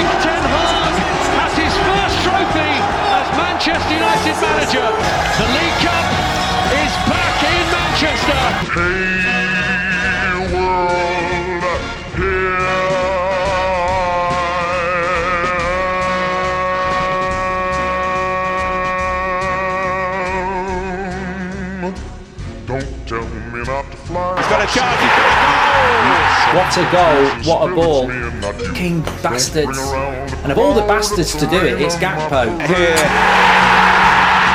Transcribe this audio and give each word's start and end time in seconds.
Erik 0.00 0.20
Ten 0.24 0.32
Hag 0.32 0.96
has 1.36 1.52
his 1.60 1.74
first 1.84 2.16
trophy 2.24 2.72
as 3.12 3.28
Manchester 3.36 3.92
United 3.92 4.32
manager. 4.40 4.88
The 5.36 5.44
League 5.52 5.76
Cup 5.84 6.08
is 6.72 6.92
back 7.04 7.36
in 7.44 7.68
Manchester. 7.68 8.40
Hey 8.80 9.20
world, 10.56 11.60
here. 12.16 12.64
Don't 22.66 22.92
tell 23.06 23.28
me 23.52 23.60
not 23.66 23.84
to 23.90 23.96
fly. 23.98 24.36
He's 24.38 24.48
got 24.48 24.60
a 24.62 24.66
chance. 24.72 25.00
He's 25.02 25.12
got 25.12 25.28
a 25.28 25.52
goal. 25.60 26.00
What 26.56 26.72
a 26.74 26.84
goal, 26.90 27.20
what 27.44 27.60
a 27.62 27.74
ball. 27.74 28.29
King 28.80 29.02
bastards. 29.20 29.78
And 30.42 30.50
of 30.50 30.56
all 30.56 30.72
the 30.72 30.80
bastards 30.80 31.36
to 31.36 31.46
do 31.46 31.56
it, 31.56 31.82
it's 31.82 31.96
Gakpo. 31.96 32.48
Here. 32.64 32.96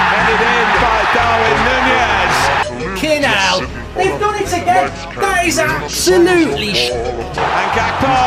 Headed 0.09 0.41
in 0.41 0.67
by 0.81 1.05
Darwin 1.13 1.57
Nunez. 1.69 2.97
Kinal! 2.99 3.69
They've 3.93 4.19
done 4.19 4.33
it 4.41 4.47
again! 4.49 4.89
That 5.21 5.45
is 5.45 5.59
absolutely 5.59 6.73
sh- 6.73 6.89
And 6.89 7.69
Gakpo. 7.77 8.17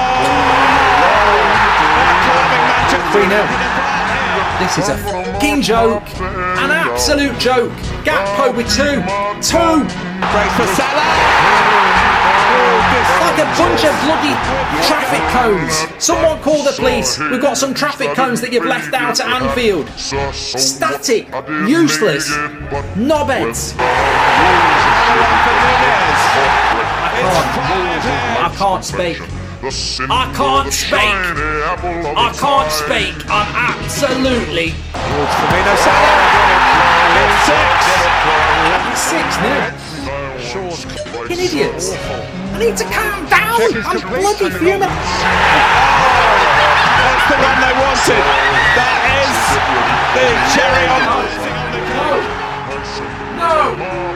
They're 1.99 2.23
climbing 2.31 2.63
Manchester 2.71 3.11
3 3.19 3.27
0. 3.27 3.43
This 4.63 4.79
is 4.79 4.87
a 4.89 4.97
fucking 5.11 5.63
joke. 5.63 6.07
An 6.21 6.71
absolute 6.71 7.37
joke. 7.41 7.73
Gakpo 8.07 8.55
with 8.57 8.71
two. 8.71 9.03
Two! 9.43 9.83
Breaks 10.19 10.55
for 10.57 10.67
Salah. 10.75 11.07
Like 13.21 13.39
a 13.39 13.47
bunch 13.57 13.85
of 13.85 13.95
bloody 14.03 14.35
traffic 14.83 15.23
cones. 15.31 15.87
Someone 16.03 16.41
call 16.43 16.65
the 16.65 16.73
police. 16.73 17.19
We've 17.19 17.41
got 17.41 17.57
some 17.57 17.73
traffic 17.73 18.15
cones 18.15 18.41
that 18.41 18.53
you've 18.53 18.65
left 18.65 18.93
out 18.95 19.21
at 19.21 19.43
Anfield. 19.43 19.89
Static. 20.35 21.29
Useless. 21.69 22.29
Knobheads. 22.97 23.77
I 28.41 28.53
can't 28.57 28.85
speak. 28.85 29.21
I 30.11 30.33
can't 30.35 30.73
speak. 30.73 31.01
I 32.17 32.33
can't 32.37 32.73
speak. 32.73 33.15
I'm 33.31 33.55
absolutely 33.55 34.75
Firmino 34.93 35.77
Salah. 35.79 36.59
It's 37.23 37.47
six. 37.47 38.58
Fucking 41.29 41.45
idiots. 41.45 41.93
I 41.93 42.57
need 42.59 42.75
to 42.79 42.85
calm 42.85 43.27
down. 43.29 43.61
I'm 43.85 44.01
bloody 44.01 44.49
fuming. 44.49 44.81
That's 44.81 44.89
the 47.29 47.37
run 47.37 47.61
they 47.61 47.75
wanted. 47.77 48.25
That 48.73 48.97
is 49.13 49.37
the 50.17 50.25
cherry 50.57 50.89
on. 50.89 51.05
No. 53.37 53.45
Oh, 53.45 54.08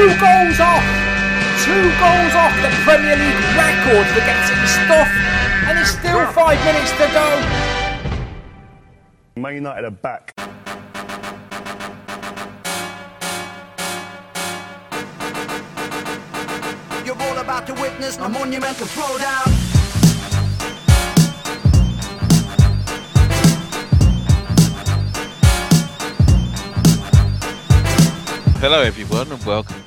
two 0.00 0.08
goals 0.18 0.58
off. 0.60 0.82
Two 1.62 1.84
goals 2.00 2.34
off 2.34 2.54
the 2.64 2.70
Premier 2.88 3.16
League 3.16 3.42
record 3.54 4.06
for 4.14 4.20
getting 4.24 4.66
stuff. 4.66 5.10
And 5.68 5.78
it's 5.78 5.90
still 5.90 6.24
five 6.32 6.58
minutes 6.64 6.90
to 6.92 7.06
go. 7.12 7.26
Man 9.36 9.54
United 9.56 9.84
are 9.84 9.90
back. 9.90 10.32
You're 17.04 17.20
all 17.20 17.38
about 17.38 17.66
to 17.66 17.74
witness 17.74 18.16
a 18.16 18.28
monumental 18.28 18.86
throwdown. 18.86 19.70
Hello, 28.60 28.82
everyone, 28.82 29.32
and 29.32 29.42
welcome 29.46 29.74
to 29.74 29.79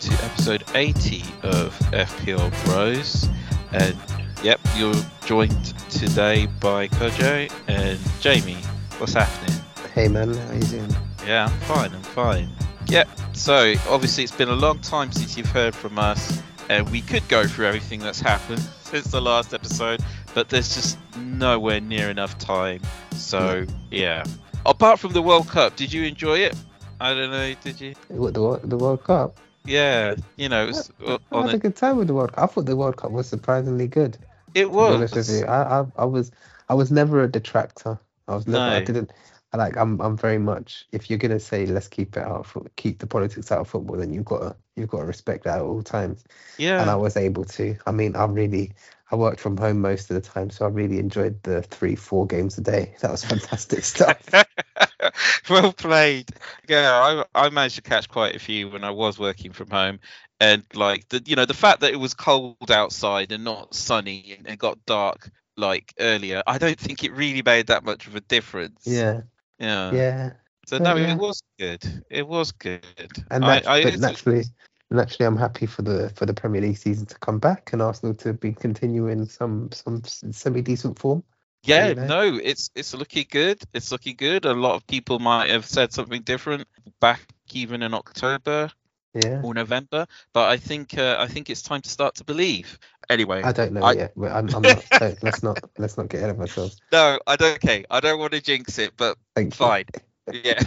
episode 0.43 0.75
80 0.75 1.23
of 1.43 1.79
FPL 1.93 2.65
Bros. 2.65 3.29
And 3.71 3.95
yep, 4.43 4.59
you're 4.75 4.93
joined 5.25 5.73
today 5.89 6.47
by 6.59 6.89
Kojo 6.89 7.49
and 7.69 7.97
Jamie. 8.19 8.61
What's 8.97 9.13
happening? 9.13 9.57
Hey 9.93 10.09
man, 10.09 10.33
how 10.33 10.53
you 10.53 10.59
doing? 10.63 10.93
Yeah, 11.25 11.45
I'm 11.45 11.59
fine. 11.61 11.93
I'm 11.93 12.03
fine. 12.03 12.49
Yep. 12.87 13.07
So 13.31 13.73
obviously, 13.87 14.25
it's 14.25 14.35
been 14.35 14.49
a 14.49 14.55
long 14.55 14.79
time 14.79 15.13
since 15.13 15.37
you've 15.37 15.49
heard 15.49 15.73
from 15.73 15.97
us, 15.97 16.41
and 16.67 16.91
we 16.91 16.99
could 16.99 17.25
go 17.29 17.47
through 17.47 17.67
everything 17.67 18.01
that's 18.01 18.19
happened 18.19 18.59
since 18.81 19.11
the 19.11 19.21
last 19.21 19.53
episode, 19.53 20.01
but 20.33 20.49
there's 20.49 20.75
just 20.75 20.97
nowhere 21.15 21.79
near 21.79 22.09
enough 22.09 22.37
time. 22.37 22.81
So 23.13 23.65
yeah. 23.91 24.25
Apart 24.65 24.99
from 24.99 25.13
the 25.13 25.21
World 25.21 25.47
Cup, 25.47 25.77
did 25.77 25.93
you 25.93 26.03
enjoy 26.03 26.39
it? 26.39 26.53
I 26.99 27.13
don't 27.13 27.31
know. 27.31 27.53
Did 27.63 27.79
you? 27.79 27.93
What 28.09 28.33
the 28.33 28.59
the 28.65 28.75
World 28.75 29.05
Cup? 29.05 29.37
Yeah. 29.65 30.15
You 30.37 30.49
know, 30.49 30.63
it 30.63 30.67
was 30.67 30.91
uh, 31.05 31.17
I 31.31 31.37
on 31.37 31.43
had 31.43 31.53
a 31.53 31.57
good 31.57 31.75
time 31.75 31.97
with 31.97 32.07
the 32.07 32.13
World 32.13 32.33
Cup. 32.33 32.43
I 32.43 32.47
thought 32.47 32.65
the 32.65 32.75
World 32.75 32.97
Cup 32.97 33.11
was 33.11 33.27
surprisingly 33.27 33.87
good. 33.87 34.17
it 34.53 34.69
To 34.77 34.83
be 34.83 34.91
honest 34.91 35.15
was. 35.15 35.29
I, 35.45 35.81
I 35.81 35.85
I 35.97 36.05
was 36.05 36.31
I 36.69 36.73
was 36.75 36.91
never 36.91 37.21
a 37.23 37.27
detractor. 37.31 37.99
I 38.27 38.35
was 38.35 38.47
never. 38.47 38.71
I 38.71 38.79
didn't. 38.79 39.11
Like. 39.53 39.77
I'm. 39.77 39.99
I'm 40.01 40.17
very 40.17 40.39
much. 40.39 40.85
If 40.91 41.09
you're 41.09 41.19
gonna 41.19 41.39
say 41.39 41.65
let's 41.65 41.87
keep 41.87 42.17
it 42.17 42.23
out, 42.23 42.47
of, 42.55 42.67
keep 42.75 42.99
the 42.99 43.07
politics 43.07 43.51
out 43.51 43.61
of 43.61 43.67
football, 43.67 43.97
then 43.97 44.13
you've 44.13 44.25
got 44.25 44.39
to 44.39 44.55
you've 44.75 44.89
got 44.89 44.99
to 44.99 45.05
respect 45.05 45.43
that 45.43 45.57
at 45.57 45.63
all 45.63 45.83
times. 45.83 46.23
Yeah. 46.57 46.81
And 46.81 46.89
I 46.89 46.95
was 46.95 47.17
able 47.17 47.45
to. 47.45 47.77
I 47.85 47.91
mean, 47.91 48.15
I 48.15 48.25
really. 48.25 48.73
I 49.11 49.15
worked 49.15 49.41
from 49.41 49.57
home 49.57 49.79
most 49.79 50.09
of 50.09 50.15
the 50.15 50.27
time, 50.27 50.49
so 50.49 50.65
I 50.65 50.69
really 50.69 50.97
enjoyed 50.97 51.43
the 51.43 51.61
three, 51.61 51.95
four 51.95 52.25
games 52.25 52.57
a 52.57 52.61
day. 52.61 52.95
That 53.01 53.11
was 53.11 53.23
fantastic 53.23 53.83
stuff. 53.83 54.27
well 55.49 55.71
played. 55.71 56.31
Yeah, 56.67 57.23
I, 57.35 57.45
I 57.45 57.49
managed 57.49 57.75
to 57.75 57.83
catch 57.83 58.09
quite 58.09 58.35
a 58.35 58.39
few 58.39 58.69
when 58.69 58.83
I 58.83 58.89
was 58.89 59.19
working 59.19 59.51
from 59.51 59.69
home, 59.69 59.99
and 60.39 60.63
like 60.73 61.07
the 61.09 61.21
you 61.25 61.35
know 61.35 61.45
the 61.45 61.53
fact 61.53 61.81
that 61.81 61.93
it 61.93 61.99
was 61.99 62.15
cold 62.15 62.71
outside 62.71 63.31
and 63.31 63.43
not 63.43 63.75
sunny 63.75 64.35
and, 64.37 64.47
and 64.47 64.57
got 64.57 64.83
dark 64.85 65.29
like 65.57 65.93
earlier, 65.99 66.41
I 66.47 66.57
don't 66.57 66.79
think 66.79 67.03
it 67.03 67.13
really 67.13 67.43
made 67.43 67.67
that 67.67 67.83
much 67.83 68.07
of 68.07 68.15
a 68.15 68.21
difference. 68.21 68.87
Yeah. 68.87 69.21
Yeah. 69.63 69.91
Yeah. 69.91 70.29
So 70.65 70.77
So, 70.77 70.83
no, 70.83 70.95
yeah. 70.95 71.13
it 71.13 71.17
was 71.17 71.41
good. 71.57 72.03
It 72.09 72.27
was 72.27 72.51
good. 72.51 72.83
And 73.31 73.45
I, 73.45 73.61
I, 73.65 73.83
naturally, 73.95 74.43
naturally, 74.91 75.27
I'm 75.27 75.37
happy 75.37 75.65
for 75.65 75.81
the 75.81 76.11
for 76.15 76.25
the 76.25 76.33
Premier 76.33 76.61
League 76.61 76.77
season 76.77 77.05
to 77.07 77.17
come 77.19 77.39
back 77.39 77.73
and 77.73 77.81
Arsenal 77.81 78.13
to 78.15 78.33
be 78.33 78.53
continuing 78.53 79.25
some 79.25 79.71
some 79.71 80.03
semi 80.03 80.61
decent 80.61 80.99
form. 80.99 81.23
yeah, 81.63 81.89
you 81.89 81.95
know? 81.95 82.07
no, 82.07 82.39
it's 82.41 82.69
it's 82.75 82.93
looking 82.93 83.25
good. 83.29 83.61
It's 83.73 83.91
looking 83.91 84.15
good. 84.15 84.45
A 84.45 84.53
lot 84.53 84.75
of 84.75 84.85
people 84.87 85.19
might 85.19 85.49
have 85.49 85.65
said 85.65 85.93
something 85.93 86.21
different 86.21 86.67
back 86.99 87.21
even 87.51 87.83
in 87.83 87.93
October. 87.93 88.69
Yeah, 89.13 89.41
or 89.43 89.53
November. 89.53 90.07
But 90.33 90.49
I 90.49 90.57
think 90.57 90.97
uh, 90.97 91.17
I 91.19 91.27
think 91.27 91.49
it's 91.49 91.61
time 91.61 91.81
to 91.81 91.89
start 91.89 92.15
to 92.15 92.23
believe. 92.23 92.79
Anyway, 93.09 93.43
I 93.43 93.51
don't 93.51 93.73
know 93.73 93.83
I- 93.83 93.93
yet. 93.93 94.13
I'm, 94.17 94.49
I'm 94.53 94.61
not. 94.61 94.85
let's 95.21 95.43
not 95.43 95.59
let's 95.77 95.97
not 95.97 96.09
get 96.09 96.19
ahead 96.19 96.29
of 96.31 96.39
ourselves. 96.39 96.79
no, 96.91 97.19
I 97.27 97.35
don't. 97.35 97.55
Okay, 97.55 97.85
I 97.89 97.99
don't 97.99 98.19
want 98.19 98.33
to 98.33 98.41
jinx 98.41 98.79
it, 98.79 98.93
but 98.97 99.17
Thank 99.35 99.53
you. 99.59 99.65
fine. 99.65 99.85
Yeah. 100.31 100.61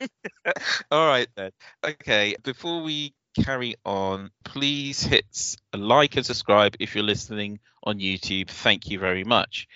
All 0.90 1.06
right 1.06 1.28
then. 1.36 1.50
Okay, 1.84 2.36
before 2.42 2.82
we 2.82 3.14
carry 3.42 3.76
on, 3.84 4.30
please 4.44 5.02
hit 5.02 5.24
s- 5.32 5.56
like 5.74 6.16
and 6.16 6.24
subscribe 6.26 6.76
if 6.80 6.94
you're 6.94 7.04
listening 7.04 7.60
on 7.84 7.98
YouTube. 7.98 8.48
Thank 8.48 8.88
you 8.88 8.98
very 8.98 9.24
much. 9.24 9.68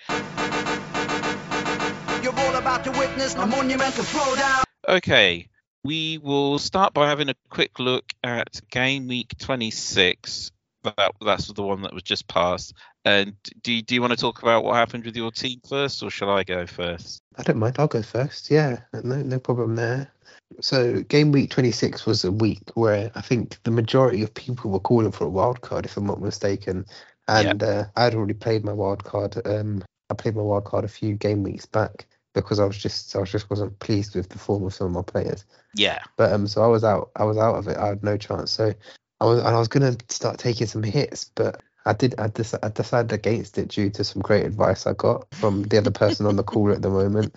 You're 2.23 2.33
all 2.39 2.55
about 2.55 2.83
to 2.85 2.91
witness 2.91 3.35
a 3.35 3.45
monumental 3.45 4.03
throwdown. 4.03 4.63
Okay, 4.87 5.47
we 5.85 6.17
will 6.17 6.57
start 6.57 6.95
by 6.95 7.07
having 7.07 7.29
a 7.29 7.35
quick 7.49 7.77
look 7.77 8.11
at 8.23 8.59
game 8.71 9.07
week 9.07 9.37
26. 9.37 10.51
That 10.83 11.11
that's 11.21 11.47
the 11.53 11.61
one 11.61 11.83
that 11.83 11.93
was 11.93 12.01
just 12.01 12.27
passed. 12.27 12.73
And 13.05 13.35
do 13.61 13.81
do 13.83 13.93
you 13.93 14.01
want 14.01 14.11
to 14.11 14.17
talk 14.17 14.41
about 14.41 14.63
what 14.63 14.75
happened 14.75 15.05
with 15.05 15.15
your 15.15 15.31
team 15.31 15.59
first, 15.69 16.01
or 16.01 16.09
shall 16.09 16.31
I 16.31 16.43
go 16.43 16.65
first? 16.65 17.21
I 17.37 17.43
don't 17.43 17.57
mind. 17.57 17.75
I'll 17.77 17.87
go 17.87 18.01
first. 18.01 18.49
Yeah, 18.49 18.79
no 19.03 19.21
no 19.21 19.39
problem 19.39 19.75
there. 19.75 20.11
So 20.59 21.03
game 21.03 21.31
week 21.31 21.51
26 21.51 22.05
was 22.07 22.23
a 22.23 22.31
week 22.31 22.63
where 22.73 23.11
I 23.13 23.21
think 23.21 23.61
the 23.63 23.71
majority 23.71 24.23
of 24.23 24.33
people 24.33 24.71
were 24.71 24.79
calling 24.79 25.11
for 25.11 25.25
a 25.25 25.29
wild 25.29 25.61
card, 25.61 25.85
if 25.85 25.97
I'm 25.97 26.07
not 26.07 26.21
mistaken. 26.21 26.85
And 27.27 27.61
uh, 27.61 27.85
I'd 27.95 28.15
already 28.15 28.33
played 28.33 28.63
my 28.63 28.73
wild 28.73 29.03
card. 29.03 29.35
Um, 29.45 29.83
I 30.09 30.13
played 30.13 30.35
my 30.35 30.43
wild 30.43 30.65
card 30.65 30.83
a 30.85 30.87
few 30.87 31.13
game 31.15 31.43
weeks 31.43 31.65
back 31.65 32.05
because 32.41 32.59
I 32.59 32.65
was 32.65 32.77
just 32.77 33.15
I 33.15 33.19
was 33.19 33.31
just 33.31 33.49
wasn't 33.49 33.79
pleased 33.79 34.15
with 34.15 34.29
the 34.29 34.39
form 34.39 34.65
of 34.65 34.73
some 34.73 34.87
of 34.87 34.93
my 34.93 35.01
players. 35.03 35.45
Yeah. 35.73 36.03
But 36.17 36.33
um, 36.33 36.47
so 36.47 36.63
I 36.63 36.67
was 36.67 36.83
out. 36.83 37.11
I 37.15 37.23
was 37.25 37.37
out 37.37 37.55
of 37.55 37.67
it. 37.67 37.77
I 37.77 37.87
had 37.87 38.03
no 38.03 38.17
chance. 38.17 38.51
So 38.51 38.73
I 39.21 39.25
was, 39.25 39.39
and 39.39 39.49
I 39.49 39.59
was 39.59 39.67
gonna 39.67 39.97
start 40.09 40.39
taking 40.39 40.67
some 40.67 40.83
hits, 40.83 41.31
but 41.35 41.63
I 41.85 41.93
did. 41.93 42.15
I, 42.19 42.27
dec- 42.27 42.59
I 42.63 42.69
decided 42.69 43.13
against 43.13 43.57
it 43.57 43.69
due 43.69 43.89
to 43.91 44.03
some 44.03 44.21
great 44.21 44.45
advice 44.45 44.87
I 44.87 44.93
got 44.93 45.27
from 45.33 45.63
the 45.63 45.77
other 45.79 45.91
person 45.91 46.25
on 46.27 46.35
the 46.37 46.43
call 46.43 46.71
at 46.71 46.81
the 46.81 46.89
moment, 46.89 47.35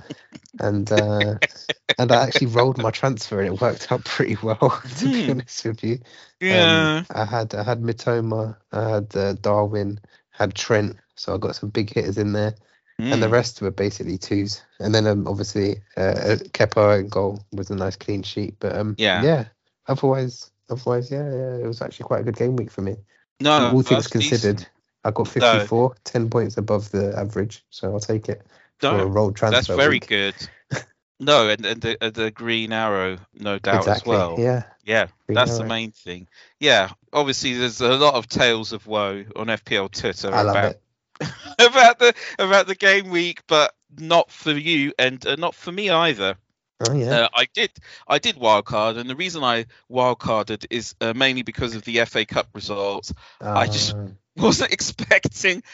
and 0.61 0.91
uh, 0.93 1.37
and 1.99 2.13
I 2.13 2.25
actually 2.27 2.49
rolled 2.49 2.79
my 2.79 2.91
transfer 2.91 3.41
and 3.41 3.49
it 3.49 3.61
worked 3.61 3.93
out 3.93 4.05
pretty 4.05 4.37
well. 4.43 4.83
To 4.99 5.11
be 5.11 5.21
Hmm. 5.25 5.31
honest 5.31 5.65
with 5.65 5.85
you, 5.85 6.01
Yeah. 6.41 6.63
Um, 6.65 6.95
I 7.11 7.25
had 7.25 7.55
I 7.55 7.63
had 7.65 7.83
Mitoma, 7.83 8.57
I 8.73 8.91
had 8.91 9.17
uh, 9.17 9.35
Darwin, 9.35 10.01
had 10.31 10.55
Trent, 10.55 10.97
so 11.17 11.35
I 11.35 11.39
got 11.39 11.57
some 11.57 11.71
big 11.71 11.93
hitters 11.93 12.19
in 12.19 12.33
there, 12.33 12.55
and 12.99 13.23
the 13.23 13.27
Mm. 13.29 13.33
rest 13.33 13.61
were 13.63 13.71
basically 13.71 14.19
twos. 14.19 14.63
And 14.81 14.95
then 14.95 15.07
um, 15.07 15.27
obviously 15.29 15.83
uh, 15.97 16.37
Kepa 16.53 17.01
in 17.01 17.09
goal 17.09 17.45
was 17.53 17.71
a 17.71 17.77
nice 17.77 17.97
clean 17.97 18.23
sheet, 18.23 18.57
but 18.59 18.75
um 18.77 18.95
Yeah. 18.99 19.23
yeah. 19.23 19.45
Otherwise, 19.87 20.51
otherwise, 20.69 21.11
yeah, 21.11 21.25
yeah, 21.31 21.55
it 21.57 21.67
was 21.67 21.81
actually 21.81 22.05
quite 22.05 22.21
a 22.21 22.25
good 22.25 22.37
game 22.37 22.57
week 22.57 22.71
for 22.71 22.83
me. 22.83 22.97
no, 23.41 23.71
All 23.73 23.83
things 23.83 24.09
that's 24.09 24.11
decent. 24.11 24.43
considered, 24.43 24.69
I 25.05 25.11
got 25.13 25.27
No. 25.27 25.33
54, 25.33 25.95
10 26.05 26.29
points 26.31 26.57
above 26.59 26.91
the 26.91 27.17
average, 27.17 27.65
so 27.71 27.93
I'll 27.93 28.01
take 28.01 28.29
it 28.29 28.43
for 28.81 28.89
a 28.89 28.99
No, 28.99 29.05
rolled 29.07 29.37
transfer. 29.37 29.57
that's 29.57 29.67
very 29.69 29.95
week. 29.95 30.09
good. 30.09 30.35
No, 31.21 31.49
and, 31.49 31.67
and 31.67 31.81
the, 31.81 32.13
the 32.15 32.31
green 32.31 32.73
arrow, 32.73 33.19
no 33.35 33.59
doubt 33.59 33.79
Exactly. 33.81 34.15
as 34.15 34.21
well. 34.21 34.37
Yeah. 34.39 34.63
Yeah, 34.85 35.09
Green 35.27 35.35
that's 35.35 35.59
the 35.59 35.65
main 35.65 35.91
thing. 35.91 36.29
Yeah, 36.61 36.91
obviously 37.13 37.55
there's 37.55 37.81
a 37.81 37.97
lot 37.97 38.15
of 38.15 38.29
tales 38.29 38.73
of 38.73 38.87
woe 38.87 39.25
on 39.35 39.49
FPL 39.49 39.91
Twitter 39.91 40.29
I 40.33 40.43
love 40.43 40.57
about 40.57 40.71
it. 40.73 40.81
about 41.59 41.99
the 41.99 42.15
about 42.39 42.67
the 42.67 42.75
game 42.75 43.11
week, 43.11 43.43
but 43.47 43.75
not 43.99 44.31
for 44.31 44.53
you 44.53 44.93
and 44.99 45.25
uh, 45.27 45.37
not 45.37 45.55
for 45.55 45.73
me 45.73 45.91
either. 45.91 46.37
Oh 46.81 46.93
yeah. 46.95 47.23
Uh, 47.23 47.29
I 47.35 47.47
did 47.55 47.71
I 48.07 48.19
did 48.19 48.37
wildcard, 48.37 48.99
and 48.99 49.11
the 49.11 49.17
reason 49.17 49.43
I 49.43 49.67
wildcarded 49.91 50.67
is 50.71 50.95
uh, 51.01 51.13
mainly 51.15 51.43
because 51.43 51.75
of 51.75 51.83
the 51.83 52.05
FA 52.05 52.25
Cup 52.25 52.49
results. 52.55 53.13
I 53.41 53.67
just- 53.67 53.95
Uh, 53.95 54.09
Wasn't 54.37 54.73
expecting 54.73 55.65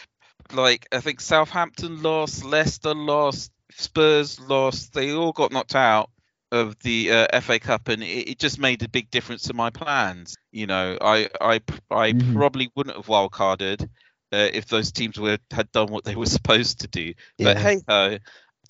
like 0.55 0.88
I 0.91 1.00
think 1.00 1.20
Southampton 1.20 2.02
lost, 2.02 2.43
Leicester 2.44 2.94
lost, 2.94 3.52
Spurs 3.73 4.41
lost. 4.41 4.94
They 4.94 5.12
all 5.12 5.32
got 5.32 5.52
knocked 5.52 5.75
out 5.75 6.08
of 6.50 6.79
the 6.79 7.11
uh, 7.11 7.41
FA 7.43 7.58
Cup, 7.58 7.88
and 7.88 8.02
it, 8.02 8.31
it 8.31 8.38
just 8.38 8.58
made 8.58 8.82
a 8.82 8.88
big 8.88 9.11
difference 9.11 9.43
to 9.43 9.52
my 9.55 9.69
plans. 9.69 10.38
You 10.50 10.67
know, 10.67 10.96
I 11.00 11.29
I 11.41 11.61
I 11.91 12.12
Mhm. 12.12 12.35
probably 12.37 12.70
wouldn't 12.75 12.96
have 12.96 13.06
wildcarded 13.06 13.87
uh, 14.35 14.51
if 14.53 14.67
those 14.67 14.93
teams 14.93 15.19
were 15.19 15.39
had 15.51 15.71
done 15.73 15.89
what 15.89 16.05
they 16.05 16.17
were 16.17 16.27
supposed 16.39 16.81
to 16.81 16.89
do. 16.89 17.15
yeah. 17.39 17.55
But 17.55 17.59
hey 17.59 17.81
ho, 17.89 18.19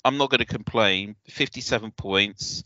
I'm 0.03 0.17
not 0.17 0.29
going 0.29 0.39
to 0.39 0.45
complain. 0.45 1.15
57 1.29 1.91
points. 1.91 2.63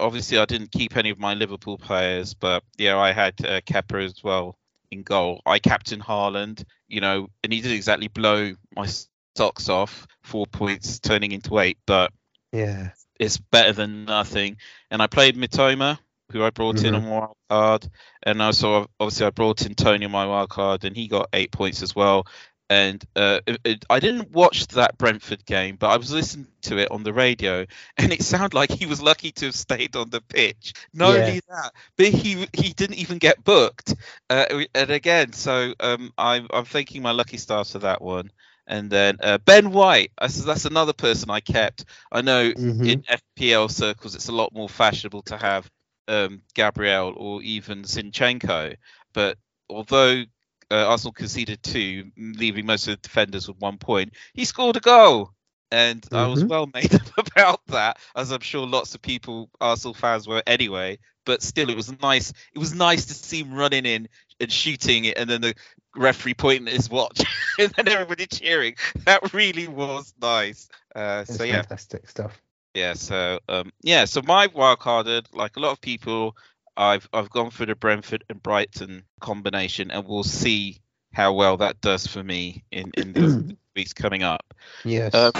Obviously, 0.00 0.38
I 0.38 0.44
didn't 0.44 0.72
keep 0.72 0.96
any 0.96 1.10
of 1.10 1.18
my 1.18 1.34
Liverpool 1.34 1.76
players, 1.76 2.34
but 2.34 2.62
yeah, 2.76 2.96
I 2.96 3.12
had 3.12 3.34
uh, 3.44 3.60
Kepa 3.60 4.04
as 4.04 4.22
well 4.22 4.56
in 4.90 5.02
goal. 5.02 5.42
I 5.44 5.58
captain 5.58 6.00
Haaland, 6.00 6.64
you 6.86 7.00
know, 7.00 7.28
and 7.44 7.52
he 7.52 7.60
didn't 7.60 7.76
exactly 7.76 8.08
blow 8.08 8.54
my 8.74 8.88
socks 9.36 9.68
off. 9.68 10.06
Four 10.22 10.46
points 10.46 11.00
turning 11.00 11.32
into 11.32 11.58
eight, 11.58 11.78
but 11.84 12.12
yeah. 12.52 12.90
it's 13.18 13.38
better 13.38 13.72
than 13.72 14.04
nothing. 14.04 14.56
And 14.90 15.02
I 15.02 15.08
played 15.08 15.36
Mitoma, 15.36 15.98
who 16.32 16.42
I 16.42 16.50
brought 16.50 16.84
in 16.84 16.94
on 16.94 17.04
my 17.04 17.10
wild 17.10 17.36
card, 17.48 17.88
and 18.22 18.40
also 18.42 18.86
obviously 19.00 19.26
I 19.26 19.30
brought 19.30 19.64
in 19.66 19.74
Toney 19.74 20.04
on 20.06 20.10
my 20.12 20.26
wild 20.26 20.50
card, 20.50 20.84
and 20.84 20.96
he 20.96 21.08
got 21.08 21.28
eight 21.32 21.52
points 21.52 21.82
as 21.82 21.94
well. 21.94 22.26
And 22.70 23.04
uh, 23.16 23.40
it, 23.46 23.60
it- 23.64 23.84
I 23.90 23.98
didn't 24.00 24.30
watch 24.32 24.66
that 24.68 24.96
Brentford 24.98 25.44
game, 25.46 25.76
but 25.76 25.88
I 25.90 25.96
was 25.96 26.12
listening 26.12 26.48
to 26.62 26.78
it 26.78 26.90
on 26.90 27.02
the 27.02 27.12
radio, 27.12 27.64
and 27.96 28.12
it 28.12 28.22
sounded 28.22 28.54
like 28.54 28.70
he 28.70 28.86
was 28.86 29.00
lucky 29.02 29.30
to 29.32 29.46
have 29.46 29.54
stayed 29.54 29.96
on 29.96 30.10
the 30.10 30.20
pitch. 30.20 30.72
Not 30.92 31.16
Yeah. 31.16 31.18
only 31.18 31.40
that, 31.48 31.72
but 31.96 32.06
he 32.08 32.46
he 32.52 32.72
didn't 32.72 32.98
even 32.98 33.18
get 33.18 33.44
booked. 33.44 33.94
Uh, 34.28 34.64
and 34.74 34.90
again, 34.90 35.32
so 35.32 35.74
um, 35.80 36.12
I'm 36.18 36.46
I'm 36.52 36.64
thanking 36.64 37.02
my 37.02 37.12
lucky 37.12 37.36
stars 37.38 37.72
for 37.72 37.78
that 37.80 38.00
one. 38.02 38.30
And 38.66 38.90
then 38.90 39.16
uh, 39.22 39.38
Ben 39.38 39.70
White, 39.72 40.12
that's 40.20 40.64
another 40.64 40.92
person 40.92 41.30
I 41.30 41.40
kept. 41.40 41.84
I 42.12 42.22
know 42.22 42.52
Mhm. 42.56 42.84
in 42.84 43.02
FPL 43.08 43.68
circles, 43.68 44.14
it's 44.14 44.28
a 44.28 44.32
lot 44.32 44.52
more 44.54 44.68
fashionable 44.68 45.22
to 45.22 45.36
have 45.36 45.68
um, 46.08 46.42
Gabriel 46.54 47.14
or 47.16 47.42
even 47.42 47.82
Zinchenko. 47.84 48.76
But 49.12 49.38
although 49.70 50.24
uh, 50.70 50.86
Arsenal 50.88 51.12
conceded 51.12 51.62
two, 51.62 52.10
leaving 52.16 52.66
most 52.66 52.88
of 52.88 52.96
the 52.96 53.02
defenders 53.08 53.48
with 53.48 53.58
one 53.60 53.78
point, 53.78 54.14
he 54.34 54.44
scored 54.44 54.76
a 54.76 54.80
goal. 54.80 55.32
And 55.70 56.04
I 56.14 56.26
was 56.26 56.44
Mhm. 56.44 56.48
well 56.48 56.66
made 56.72 56.94
up 56.94 57.18
about 57.18 57.66
that, 57.68 57.98
as 58.16 58.30
I'm 58.32 58.40
sure 58.40 58.66
lots 58.66 58.94
of 58.94 59.02
people, 59.02 59.50
Arsenal 59.60 59.94
fans, 59.94 60.26
were 60.26 60.42
anyway. 60.46 60.98
But 61.26 61.42
still, 61.42 61.68
it 61.68 61.76
was 61.76 61.92
nice. 62.00 62.32
It 62.54 62.58
was 62.58 62.74
nice 62.74 63.06
to 63.06 63.14
see 63.14 63.40
him 63.40 63.52
running 63.54 63.84
in 63.84 64.08
and 64.40 64.50
shooting 64.50 65.04
it, 65.04 65.18
and 65.18 65.28
then 65.28 65.42
the 65.42 65.54
referee 65.94 66.34
pointing 66.34 66.68
at 66.68 66.74
his 66.74 66.88
watch, 66.88 67.20
and 67.58 67.70
then 67.76 67.88
everybody 67.88 68.26
cheering. 68.26 68.76
That 69.04 69.34
really 69.34 69.68
was 69.68 70.14
nice. 70.20 70.68
Uh, 70.94 71.24
so 71.24 71.44
yeah, 71.44 71.62
fantastic 71.62 72.08
stuff. 72.08 72.40
Yeah, 72.78 72.94
so 72.94 73.40
um, 73.48 73.72
yeah, 73.82 74.04
so 74.04 74.22
my 74.22 74.46
wild 74.46 74.78
carded, 74.78 75.26
like 75.32 75.56
a 75.56 75.60
lot 75.60 75.72
of 75.72 75.80
people, 75.80 76.36
I've 76.76 77.08
I've 77.12 77.28
gone 77.28 77.50
for 77.50 77.66
the 77.66 77.74
Brentford 77.74 78.22
and 78.30 78.40
Brighton 78.40 79.02
combination, 79.20 79.90
and 79.90 80.06
we'll 80.06 80.22
see 80.22 80.80
how 81.12 81.32
well 81.32 81.56
that 81.56 81.80
does 81.80 82.06
for 82.06 82.22
me 82.22 82.62
in 82.70 82.92
in 82.96 83.12
the 83.12 83.56
weeks 83.76 83.92
coming 83.92 84.22
up. 84.22 84.54
Yes. 84.84 85.12
Um, 85.12 85.32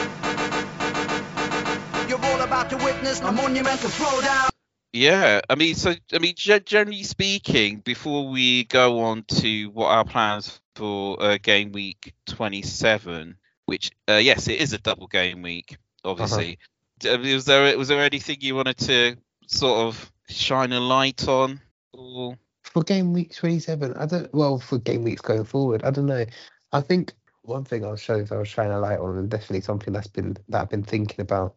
You're 2.08 2.25
all 2.25 2.40
about 2.40 2.70
to 2.70 2.76
witness 2.79 3.20
a 3.20 3.31
monumental 3.31 3.90
throwdown. 3.90 4.49
Yeah, 4.93 5.43
I 5.49 5.55
mean, 5.55 5.76
so 5.76 5.94
I 6.12 6.19
mean, 6.19 6.35
ge- 6.35 6.64
generally 6.64 7.05
speaking, 7.05 7.79
before 7.79 8.29
we 8.29 8.64
go 8.64 9.00
on 9.00 9.23
to 9.29 9.67
what 9.67 9.88
our 9.88 10.05
plans 10.05 10.61
for 10.75 11.23
uh, 11.23 11.38
game 11.40 11.70
week 11.70 12.14
27, 12.26 13.37
which 13.67 13.93
uh, 14.08 14.14
yes, 14.14 14.49
it 14.49 14.61
is 14.61 14.73
a 14.73 14.79
double 14.79 15.06
game 15.06 15.43
week, 15.43 15.76
obviously. 16.05 16.46
D- 16.46 16.52
uh, 16.52 16.77
Was 17.04 17.44
there 17.44 17.78
was 17.78 17.88
there 17.88 18.00
anything 18.00 18.38
you 18.40 18.54
wanted 18.54 18.78
to 18.78 19.16
sort 19.46 19.86
of 19.86 20.12
shine 20.28 20.72
a 20.72 20.80
light 20.80 21.26
on? 21.28 21.60
Or 21.92 22.38
for 22.68 22.82
game 22.82 23.12
week 23.12 23.34
27 23.34 23.94
i 23.94 24.06
don't 24.06 24.32
well 24.34 24.58
for 24.58 24.78
game 24.78 25.02
weeks 25.02 25.22
going 25.22 25.44
forward 25.44 25.82
i 25.84 25.90
don't 25.90 26.06
know 26.06 26.24
i 26.72 26.80
think 26.80 27.12
one 27.42 27.64
thing 27.64 27.84
i'll 27.84 27.96
show 27.96 28.16
if 28.16 28.30
i 28.30 28.36
was 28.36 28.48
shining 28.48 28.72
a 28.72 28.78
light 28.78 28.98
on 28.98 29.16
and 29.16 29.30
definitely 29.30 29.60
something 29.60 29.92
that's 29.92 30.06
been 30.06 30.36
that 30.48 30.62
i've 30.62 30.70
been 30.70 30.82
thinking 30.82 31.20
about 31.20 31.54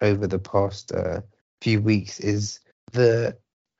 over 0.00 0.26
the 0.26 0.38
past 0.38 0.92
uh, 0.92 1.20
few 1.60 1.80
weeks 1.80 2.20
is 2.20 2.60
the 2.92 3.36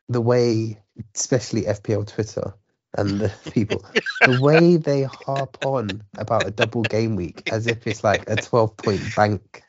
the 0.08 0.20
way 0.20 0.80
especially 1.14 1.62
fpl 1.62 2.06
twitter 2.06 2.54
and 2.96 3.20
the 3.20 3.32
people 3.52 3.84
the 4.24 4.32
way 4.32 4.76
they 4.76 5.02
harp 5.02 5.56
on 5.60 6.02
about 6.16 6.46
a 6.46 6.50
double 6.50 6.84
game 6.84 7.16
week 7.16 7.42
as 7.50 7.66
if 7.66 7.86
it's 7.86 8.04
like 8.04 8.28
a 8.28 8.36
12 8.36 8.76
point 8.76 9.14
bank 9.14 9.62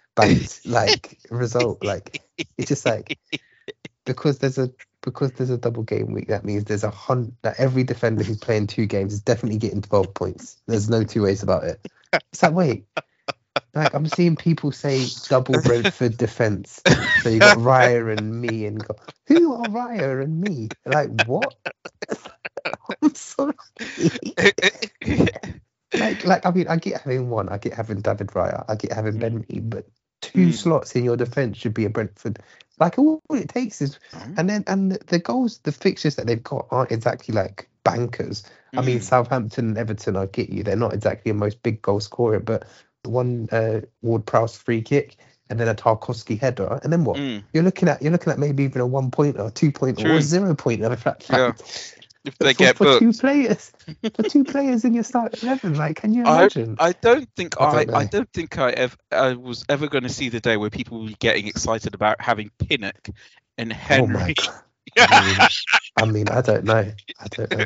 like 0.66 1.20
result 1.30 1.84
like 1.84 2.22
it's 2.58 2.68
just 2.68 2.86
like 2.86 3.18
because 4.06 4.40
there's 4.40 4.58
a 4.58 4.72
because 5.02 5.32
there's 5.34 5.50
a 5.50 5.58
double 5.58 5.84
game 5.84 6.12
week, 6.12 6.28
that 6.28 6.44
means 6.44 6.66
there's 6.66 6.84
a 6.84 6.90
hundred 6.90 7.34
that 7.42 7.60
every 7.60 7.84
defender 7.84 8.24
who's 8.24 8.40
playing 8.40 8.68
two 8.68 8.86
games 8.86 9.14
is 9.14 9.22
definitely 9.22 9.58
getting 9.58 9.82
12 9.82 10.14
points. 10.14 10.62
There's 10.68 10.90
no 10.90 11.04
two 11.04 11.24
ways 11.24 11.44
about 11.44 11.64
it. 11.64 11.80
It's 12.32 12.44
like, 12.44 12.54
wait, 12.54 12.86
like 13.74 13.94
I'm 13.94 14.08
seeing 14.08 14.36
people 14.36 14.72
say 14.72 15.06
double 15.28 15.62
Brentford 15.62 16.18
defense. 16.18 16.82
So 17.22 17.30
you 17.30 17.40
got 17.40 17.58
Raya 17.58 18.18
and 18.18 18.42
Mee 18.42 18.66
and 18.66 18.86
go, 18.86 18.96
who 19.28 19.54
are 19.54 19.68
Raya 19.68 20.24
and 20.24 20.42
Mee? 20.42 20.70
Like 20.86 21.10
what? 21.10 21.56
I'm 23.02 23.16
sorry. 23.16 23.54
like, 25.94 26.26
like 26.26 26.46
I 26.46 26.52
mean, 26.52 26.68
I 26.68 26.78
get 26.78 27.02
having 27.02 27.30
one, 27.30 27.50
I 27.50 27.58
get 27.58 27.74
having 27.74 28.02
David 28.02 28.28
Raya, 28.28 28.66
I 28.68 28.76
get 28.76 28.92
having 28.94 29.20
Ben 29.20 29.46
Mee, 29.48 29.60
but 29.60 29.86
two 30.34 30.48
Mm. 30.48 30.54
slots 30.54 30.96
in 30.96 31.04
your 31.04 31.18
defense 31.18 31.58
should 31.58 31.74
be 31.74 31.86
a 31.86 31.90
Brentford. 31.90 32.40
Like 32.80 32.98
all 32.98 33.22
it 33.32 33.50
takes 33.50 33.82
is 33.82 34.00
and 34.38 34.50
then 34.50 34.64
and 34.68 34.92
the- 34.94 35.20
goals, 35.20 35.60
the 35.60 35.72
fixtures 35.72 36.16
that 36.16 36.28
they've 36.28 36.44
got 36.44 36.68
aren't 36.72 36.92
exactly 36.92 37.34
like 37.34 37.68
bankers. 37.84 38.44
I 38.78 38.82
mean, 38.82 39.00
Mm. 39.00 39.04
Southampton 39.04 39.68
and 39.70 39.78
Everton, 39.78 40.16
I 40.16 40.28
get 40.28 40.50
you, 40.50 40.64
they're 40.64 40.76
not 40.76 40.94
exactly 40.94 41.32
the 41.32 41.38
most 41.38 41.62
big 41.64 41.82
goal 41.82 42.00
scorer, 42.00 42.40
but 42.40 42.68
one 43.04 43.50
uh, 43.52 43.82
Ward 44.02 44.26
Prowse 44.26 44.56
free 44.56 44.82
kick 44.82 45.18
and 45.50 45.60
then 45.60 45.68
a 45.68 45.74
Tarkowski 45.74 46.40
header, 46.40 46.80
and 46.84 46.94
then 46.94 47.04
what? 47.04 47.18
Mm, 47.18 47.44
You're 47.54 47.64
looking 47.64 47.90
at 47.90 48.02
you're 48.02 48.12
looking 48.12 48.32
at 48.32 48.38
maybe 48.40 48.64
even 48.64 48.82
a 48.82 48.86
one 48.88 49.10
point 49.10 49.40
or 49.40 49.50
two 49.50 49.72
point 49.72 50.00
or 50.04 50.12
a 50.12 50.22
zero 50.22 50.54
point. 50.54 50.82
In 50.84 50.96
fact, 50.96 51.26
Yeah. 51.30 51.54
If 52.30 52.40
they 52.40 52.54
for, 52.54 52.58
get 52.58 52.78
for 52.78 52.86
booked. 52.86 53.02
two 53.02 53.14
players, 53.14 53.72
for 54.16 54.24
two 54.24 54.44
players 54.44 54.86
in 54.86 54.94
your 54.94 55.04
start 55.04 55.42
eleven, 55.44 55.76
like 55.76 55.98
can 55.98 56.14
you 56.14 56.24
I, 56.26 56.32
imagine? 56.34 56.76
I 56.80 56.92
don't 56.94 57.30
think 57.36 57.60
I 57.60 57.66
I, 57.66 57.72
don't 57.72 57.90
I 57.94 58.04
know. 58.04 58.10
don't 58.12 58.34
think 58.34 58.58
I 58.58 58.72
ever 58.72 58.96
I 59.12 59.34
was 59.34 59.66
ever 59.70 59.88
going 59.88 60.04
to 60.04 60.10
see 60.10 60.30
the 60.30 60.40
day 60.40 60.58
where 60.58 60.70
people 60.70 61.00
will 61.00 61.08
be 61.08 61.16
getting 61.20 61.48
excited 61.48 61.94
about 61.96 62.22
having 62.22 62.52
Pinnock 62.60 63.10
and 63.58 63.74
oh 63.92 64.08
my 64.08 64.28
Henry. 64.28 64.36
god! 64.36 64.64
I 65.12 65.20
mean, 65.22 65.38
I 65.98 66.06
mean, 66.06 66.30
I 66.30 66.42
don't 66.42 66.66
know. 66.66 66.92
I 67.20 67.28
don't 67.30 67.52
know. 67.52 67.66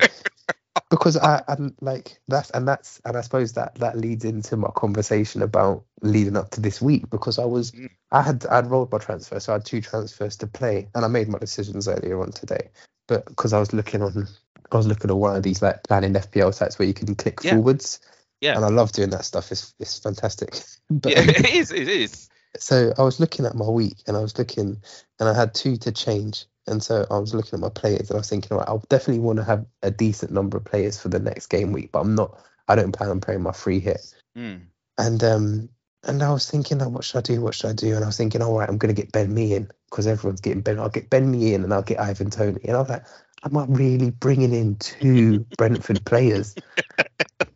Because 0.89 1.17
I, 1.17 1.43
I'm 1.47 1.75
like 1.81 2.19
that's 2.27 2.49
and 2.51 2.67
that's 2.67 3.01
and 3.05 3.17
I 3.17 3.21
suppose 3.21 3.53
that 3.53 3.75
that 3.75 3.97
leads 3.97 4.25
into 4.25 4.57
my 4.57 4.69
conversation 4.75 5.41
about 5.41 5.83
leading 6.01 6.37
up 6.37 6.51
to 6.51 6.61
this 6.61 6.81
week 6.81 7.09
because 7.09 7.39
I 7.39 7.45
was 7.45 7.71
Mm. 7.71 7.89
I 8.11 8.21
had 8.21 8.45
I'd 8.47 8.67
rolled 8.67 8.91
my 8.91 8.99
transfer 8.99 9.39
so 9.39 9.53
I 9.53 9.55
had 9.55 9.65
two 9.65 9.81
transfers 9.81 10.37
to 10.37 10.47
play 10.47 10.89
and 10.93 11.03
I 11.03 11.07
made 11.07 11.29
my 11.29 11.39
decisions 11.39 11.87
earlier 11.87 12.21
on 12.21 12.31
today 12.31 12.69
but 13.07 13.25
because 13.25 13.53
I 13.53 13.59
was 13.59 13.73
looking 13.73 14.01
on 14.03 14.27
I 14.73 14.77
was 14.77 14.87
looking 14.87 15.09
at 15.09 15.17
one 15.17 15.35
of 15.35 15.43
these 15.43 15.61
like 15.61 15.83
planning 15.83 16.13
FPL 16.13 16.53
sites 16.53 16.77
where 16.79 16.87
you 16.87 16.93
can 16.93 17.15
click 17.15 17.39
Yeah. 17.43 17.55
forwards 17.55 17.99
Yeah. 18.43 18.57
And 18.57 18.65
I 18.65 18.67
love 18.67 18.91
doing 18.91 19.09
that 19.11 19.23
stuff. 19.23 19.51
It's 19.53 19.73
it's 19.79 19.99
fantastic. 19.99 20.59
but 20.89 21.13
yeah, 21.13 21.19
um, 21.21 21.29
it 21.29 21.49
is. 21.49 21.71
It 21.71 21.87
is. 21.87 22.29
so 22.57 22.93
I 22.97 23.03
was 23.03 23.19
looking 23.19 23.45
at 23.45 23.55
my 23.55 23.67
week 23.67 23.97
and 24.05 24.17
I 24.17 24.19
was 24.19 24.37
looking 24.37 24.81
and 25.19 25.29
I 25.29 25.33
had 25.33 25.53
two 25.53 25.77
to 25.77 25.91
change. 25.93 26.45
And 26.67 26.83
so 26.83 27.05
I 27.09 27.17
was 27.17 27.33
looking 27.33 27.53
at 27.53 27.59
my 27.61 27.69
players 27.69 28.09
and 28.09 28.17
I 28.17 28.19
was 28.19 28.29
thinking, 28.29 28.57
right, 28.57 28.67
I'll 28.67 28.83
definitely 28.89 29.19
want 29.21 29.37
to 29.37 29.45
have 29.45 29.65
a 29.81 29.91
decent 29.91 30.31
number 30.31 30.57
of 30.57 30.65
players 30.65 30.99
for 30.99 31.07
the 31.09 31.19
next 31.19 31.47
game 31.47 31.71
week, 31.71 31.91
but 31.93 32.01
I'm 32.01 32.15
not 32.15 32.37
I 32.67 32.75
don't 32.75 32.91
plan 32.91 33.09
on 33.09 33.21
playing 33.21 33.43
my 33.43 33.53
free 33.53 33.79
hit. 33.79 34.13
Mm. 34.37 34.61
And 34.97 35.23
um 35.23 35.69
and 36.05 36.21
I 36.21 36.33
was 36.33 36.49
thinking, 36.49 36.79
like, 36.79 36.89
what 36.89 37.05
should 37.05 37.19
I 37.19 37.21
do? 37.21 37.39
What 37.39 37.55
should 37.55 37.69
I 37.69 37.73
do? 37.73 37.95
And 37.95 38.03
I 38.03 38.07
was 38.07 38.17
thinking, 38.17 38.41
all 38.41 38.59
right, 38.59 38.67
I'm 38.67 38.77
gonna 38.77 38.91
get 38.91 39.13
Ben 39.13 39.33
Mee 39.33 39.53
in 39.53 39.71
because 39.89 40.05
everyone's 40.05 40.41
getting 40.41 40.61
Ben. 40.61 40.79
I'll 40.79 40.89
get 40.89 41.09
Ben 41.09 41.31
Mee 41.31 41.53
in 41.53 41.63
and 41.63 41.73
I'll 41.73 41.81
get 41.81 42.01
Ivan 42.01 42.29
Toney. 42.29 42.59
And 42.65 42.75
I 42.75 42.79
was 42.79 42.89
like, 42.89 43.05
am 43.45 43.57
I 43.57 43.65
really 43.67 44.11
bringing 44.11 44.53
in 44.53 44.75
two 44.77 45.39
Brentford 45.57 46.05
players? 46.05 46.55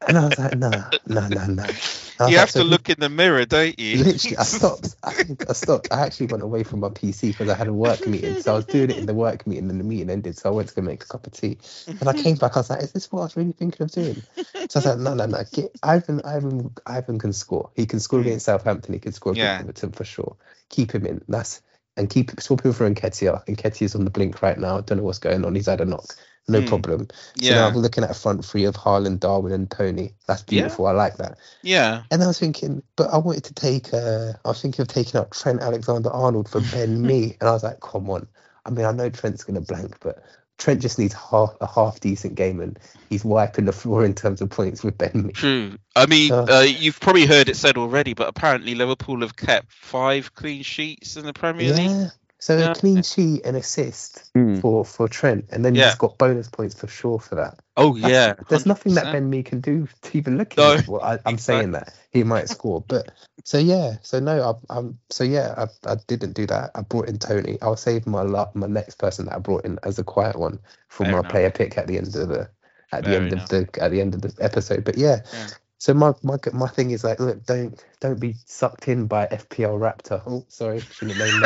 And 0.08 0.17
I 0.17 0.27
was 0.27 0.39
like, 0.39 0.56
no, 0.56 0.72
no, 1.06 1.27
no, 1.27 1.46
no. 1.48 1.63
And 1.63 2.22
I 2.22 2.24
was 2.24 2.32
You 2.32 2.38
have 2.39 2.50
so 2.50 2.60
to 2.62 2.63
who- 2.65 2.72
look 2.72 2.89
in 2.89 3.00
the 3.00 3.10
mirror, 3.10 3.46
don't 3.46 3.77
you? 3.79 4.03
Literally, 4.03 4.38
I 4.38 4.44
stopped. 4.58 4.96
I, 5.03 5.13
I 5.50 5.53
stopped. 5.53 5.89
I 5.91 6.06
actually 6.06 6.27
went 6.27 6.44
away 6.44 6.63
from 6.63 6.79
my 6.79 6.89
PC 6.89 7.29
because 7.29 7.50
I 7.50 7.56
had 7.56 7.67
a 7.67 7.74
work 7.74 8.08
meeting. 8.08 8.41
So 8.41 8.53
I 8.53 8.56
was 8.56 8.65
doing 8.65 8.89
it 8.89 8.98
in 8.98 9.06
the 9.06 9.13
work 9.13 9.46
meeting, 9.46 9.70
and 9.70 9.79
the 9.79 9.84
meeting 9.84 10.10
ended. 10.10 10.38
So 10.38 10.50
I 10.50 10.53
went 10.53 10.70
to 10.70 10.75
go 10.75 10.82
make 10.82 11.03
a 11.03 11.08
cup 11.08 11.27
of 11.27 11.34
tea, 11.34 11.58
and 11.88 12.08
I 12.08 12.13
came 12.13 12.36
back. 12.38 12.56
I 12.56 12.60
was 12.62 12.70
like, 12.70 12.82
"Is 12.82 12.91
this 12.94 13.12
what 13.12 13.20
I 13.22 13.24
was 13.25 13.38
really 13.38 13.51
thinking 13.51 13.84
of 13.84 13.91
doing?" 13.91 14.24
So 14.36 14.44
I 14.56 14.65
was 14.75 14.86
like, 14.86 14.98
"No, 15.00 15.13
no, 15.13 15.25
no. 15.25 15.44
Get 15.51 15.77
Ivan. 15.84 16.22
Ivan. 16.24 16.74
Ivan 16.86 17.20
can 17.20 17.34
score. 17.34 17.70
He 17.75 17.86
can 17.86 18.00
score 18.00 18.20
hmm. 18.22 18.27
against 18.27 18.46
Southampton. 18.46 18.94
He 18.94 19.00
can 19.00 19.12
score 19.12 19.34
against 19.34 19.46
Yeah. 19.46 19.60
Everton 19.60 19.91
for 19.91 20.03
sure. 20.06 20.38
Keep 20.70 20.96
him 20.96 21.06
in. 21.06 21.22
That's 21.27 21.62
and 21.98 22.10
keep 22.10 22.39
swap 22.42 22.63
him 22.66 22.74
for 22.74 22.89
Nketiah. 22.89 23.46
Nketiah's 23.48 23.96
on 23.96 24.06
the 24.06 24.12
blink 24.12 24.42
right 24.42 24.58
now. 24.58 24.77
I 24.77 24.82
don't 24.82 25.00
know 25.00 25.04
what's 25.04 25.20
going 25.20 25.46
on. 25.46 25.56
He's 25.56 25.68
had 25.68 25.82
a 25.82 25.86
knock. 25.86 26.16
No 26.48 26.62
Hmm. 26.62 26.68
problem. 26.68 27.08
So 27.42 27.54
now 27.56 27.68
Yeah. 27.68 27.68
I'm 27.68 27.75
looking 27.75 28.04
at 28.06 28.12
a 28.12 28.13
front 28.16 28.46
three 28.46 28.66
of 28.66 28.75
Haaland, 28.75 29.20
Darwin, 29.20 29.51
and 29.54 29.70
Toney. 29.70 30.16
That's 30.27 30.44
Yeah. 30.50 30.50
beautiful. 30.50 30.88
I 30.88 30.92
like 30.92 31.18
that. 31.18 31.39
Yeah. 31.63 32.04
And 32.12 32.24
I 32.24 32.27
was 32.27 32.39
thinking, 32.39 32.84
but 32.96 33.10
I 33.13 33.18
wanted 33.18 33.44
to 33.46 33.54
take, 33.54 33.94
uh, 33.94 34.34
I 34.46 34.48
was 34.50 34.62
thinking 34.62 34.82
of 34.82 34.88
taking 34.88 35.20
out 35.20 35.32
Trent 35.32 35.62
Alexander 35.62 36.10
Arnold 36.12 36.50
for 36.50 36.62
Ben 36.62 37.06
Mee. 37.08 37.38
And 37.42 37.50
I 37.50 37.54
was 37.54 37.63
like, 37.63 37.82
come 37.82 38.10
on. 38.10 38.27
I 38.66 38.70
mean, 38.70 38.86
I 38.86 38.92
know 38.92 39.10
Trent's 39.10 39.44
going 39.44 39.56
to 39.56 39.62
blank, 39.62 39.98
but 40.01 40.24
Trent 40.58 40.82
just 40.82 40.98
needs 40.98 41.14
half 41.14 41.56
a 41.62 41.68
half 41.68 42.00
decent 42.00 42.36
game 42.36 42.60
and 42.60 42.80
he's 43.10 43.24
wiping 43.24 43.66
the 43.66 43.72
floor 43.72 44.04
in 44.04 44.14
terms 44.16 44.42
of 44.42 44.50
points 44.50 44.84
with 44.84 44.98
Ben 44.98 45.12
Mee. 45.28 45.34
True. 45.34 45.78
I 45.96 46.06
mean, 46.08 46.32
Uh, 46.32 46.46
uh, 46.50 46.66
you've 46.68 47.00
probably 47.00 47.26
heard 47.26 47.50
it 47.50 47.56
said 47.56 47.78
already, 47.78 48.14
but 48.14 48.28
apparently 48.28 48.76
Liverpool 48.76 49.22
have 49.22 49.36
kept 49.36 49.72
five 49.72 50.34
clean 50.34 50.64
sheets 50.64 51.16
in 51.16 51.26
the 51.26 51.34
Premier 51.34 51.74
League. 51.74 51.90
Yeah. 51.90 52.10
So 52.40 52.58
Yeah. 52.58 52.72
a 52.72 52.76
clean 52.76 53.02
sheet 53.04 53.42
and 53.46 53.58
assist 53.58 54.30
Hmm. 54.34 54.60
for, 54.60 54.86
for 54.86 55.08
Trent. 55.08 55.46
And 55.52 55.64
then 55.66 55.76
Yeah. 55.76 55.86
he's 55.86 55.96
got 55.96 56.18
bonus 56.18 56.50
points 56.50 56.80
for 56.80 56.88
sure 56.88 57.20
for 57.20 57.36
that. 57.36 57.60
Oh 57.79 57.93
That's- 57.96 58.12
yeah. 58.12 58.43
There's 58.50 58.65
nothing 58.65 58.96
that 58.96 59.12
Ben 59.13 59.29
Mee 59.29 59.43
can 59.43 59.62
do 59.62 59.88
to 60.01 60.17
even 60.17 60.38
look 60.38 60.57
No, 60.57 60.74
at 60.74 60.79
it. 60.79 60.88
Well, 60.88 61.01
I, 61.01 61.19
I'm 61.25 61.38
saying 61.38 61.72
that 61.74 61.93
he 62.12 62.24
might 62.24 62.50
score, 62.50 62.84
but 62.88 63.12
so 63.43 63.60
yeah, 63.60 63.98
so 64.01 64.19
no, 64.19 64.41
I, 64.69 64.75
I'm 64.77 64.98
so 65.12 65.24
yeah, 65.24 65.53
I, 65.55 65.91
I 65.91 65.96
didn't 66.07 66.34
do 66.34 66.48
that. 66.48 66.72
I 66.74 66.81
brought 66.81 67.07
in 67.07 67.19
Toney. 67.19 67.60
I'll 67.62 67.77
save 67.77 68.07
my 68.07 68.24
my 68.24 68.67
next 68.67 68.96
person 68.96 69.27
that 69.27 69.36
I 69.36 69.39
brought 69.39 69.63
in 69.63 69.77
as 69.84 70.00
a 70.00 70.03
quiet 70.03 70.38
one 70.38 70.60
for 70.89 71.03
Fair 71.05 71.13
my 71.13 71.19
enough. 71.19 71.31
player 71.31 71.51
pick 71.51 71.77
at 71.77 71.86
the 71.88 71.98
end 71.98 72.15
of 72.15 72.29
the 72.29 72.50
at 72.91 73.03
the 73.03 73.15
end 73.15 73.34
enough. 73.34 73.43
of 73.43 73.50
the 73.50 73.81
at 73.84 73.91
the 73.91 74.01
end 74.01 74.15
of 74.15 74.22
the 74.22 74.34
episode. 74.43 74.84
But 74.84 74.98
yeah. 74.98 75.22
Yeah. 75.31 75.48
So 75.79 75.93
my, 75.93 76.13
my 76.24 76.38
my 76.53 76.67
thing 76.67 76.89
is 76.89 77.03
like, 77.03 77.19
look, 77.19 77.46
don't 77.46 77.79
don't 78.00 78.19
be 78.19 78.34
sucked 78.46 78.88
in 78.88 79.05
by 79.05 79.27
FPL 79.27 79.77
Raptor. 79.79 80.24
Oh, 80.25 80.43
sorry, 80.48 80.79
shouldn't 80.79 81.17
have 81.19 81.41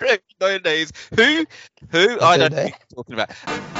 names. 0.00 0.20
no 0.40 0.58
names. 0.58 0.92
Who? 1.14 1.46
Who? 1.90 2.20
I 2.20 2.36
don't 2.36 2.50
know 2.52 2.62
who 2.62 2.68
you're 2.68 2.96
talking 2.96 3.14
about. 3.14 3.73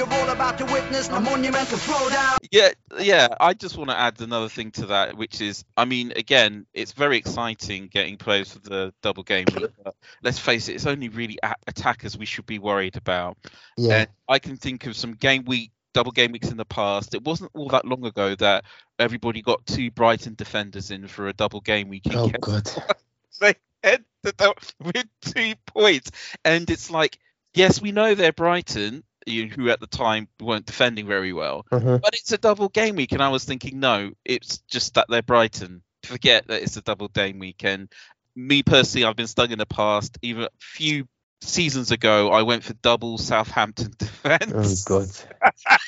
You're 0.00 0.10
all 0.14 0.30
about 0.30 0.56
to 0.56 0.64
witness 0.64 1.10
a 1.10 1.20
monumental 1.20 1.76
throwdown. 1.76 2.38
Yeah, 2.50 2.70
yeah. 2.98 3.28
I 3.38 3.52
just 3.52 3.76
want 3.76 3.90
to 3.90 3.98
add 3.98 4.18
another 4.22 4.48
thing 4.48 4.70
to 4.70 4.86
that, 4.86 5.14
which 5.14 5.42
is, 5.42 5.62
I 5.76 5.84
mean, 5.84 6.14
again, 6.16 6.64
it's 6.72 6.92
very 6.92 7.18
exciting 7.18 7.88
getting 7.88 8.16
players 8.16 8.50
for 8.50 8.60
the 8.60 8.94
double 9.02 9.24
game. 9.24 9.44
But 9.52 9.94
let's 10.22 10.38
face 10.38 10.70
it, 10.70 10.76
it's 10.76 10.86
only 10.86 11.10
really 11.10 11.38
attackers 11.66 12.16
we 12.16 12.24
should 12.24 12.46
be 12.46 12.58
worried 12.58 12.96
about. 12.96 13.36
Yeah, 13.76 13.98
And 13.98 14.08
I 14.26 14.38
can 14.38 14.56
think 14.56 14.86
of 14.86 14.96
some 14.96 15.12
game 15.12 15.44
week, 15.44 15.70
double 15.92 16.12
game 16.12 16.32
weeks 16.32 16.48
in 16.48 16.56
the 16.56 16.64
past. 16.64 17.14
It 17.14 17.22
wasn't 17.22 17.50
all 17.52 17.68
that 17.68 17.84
long 17.84 18.06
ago 18.06 18.34
that 18.36 18.64
everybody 18.98 19.42
got 19.42 19.66
two 19.66 19.90
Brighton 19.90 20.34
defenders 20.34 20.90
in 20.90 21.08
for 21.08 21.28
a 21.28 21.34
double 21.34 21.60
game 21.60 21.90
week. 21.90 22.06
and 22.06 22.14
oh 22.16 22.30
kept 22.30 22.40
god, 22.40 22.70
they 23.42 23.54
ended 23.84 24.40
up 24.40 24.60
with 24.80 25.04
two 25.20 25.52
points. 25.66 26.10
And 26.42 26.70
it's 26.70 26.90
like, 26.90 27.18
yes, 27.52 27.82
we 27.82 27.92
know 27.92 28.14
they're 28.14 28.32
Brighton, 28.32 28.94
you- 28.94 29.02
who 29.26 29.70
at 29.70 29.80
the 29.80 29.86
time 29.86 30.28
weren't 30.40 30.66
defending 30.66 31.06
very 31.06 31.32
well, 31.32 31.66
uh-huh. 31.70 31.98
but 32.02 32.14
it's 32.14 32.32
a 32.32 32.38
double 32.38 32.68
game 32.68 32.96
week. 32.96 33.12
And 33.12 33.22
I 33.22 33.28
was 33.28 33.44
thinking, 33.44 33.80
no, 33.80 34.12
it's 34.24 34.58
just 34.68 34.94
that 34.94 35.06
they're 35.08 35.22
Brighton. 35.22 35.82
Forget 36.04 36.46
that 36.48 36.62
it's 36.62 36.76
a 36.76 36.82
double 36.82 37.08
game 37.08 37.38
week. 37.38 37.64
And 37.64 37.92
me 38.34 38.62
personally, 38.62 39.04
I've 39.04 39.16
been 39.16 39.26
stung 39.26 39.50
in 39.50 39.58
the 39.58 39.66
past. 39.66 40.18
Even 40.22 40.44
a 40.44 40.48
few 40.58 41.06
seasons 41.42 41.90
ago, 41.90 42.30
I 42.30 42.42
went 42.42 42.64
for 42.64 42.74
double 42.74 43.18
Southampton 43.18 43.92
defense. 43.98 44.84
oh 44.88 44.98
god, 44.98 45.78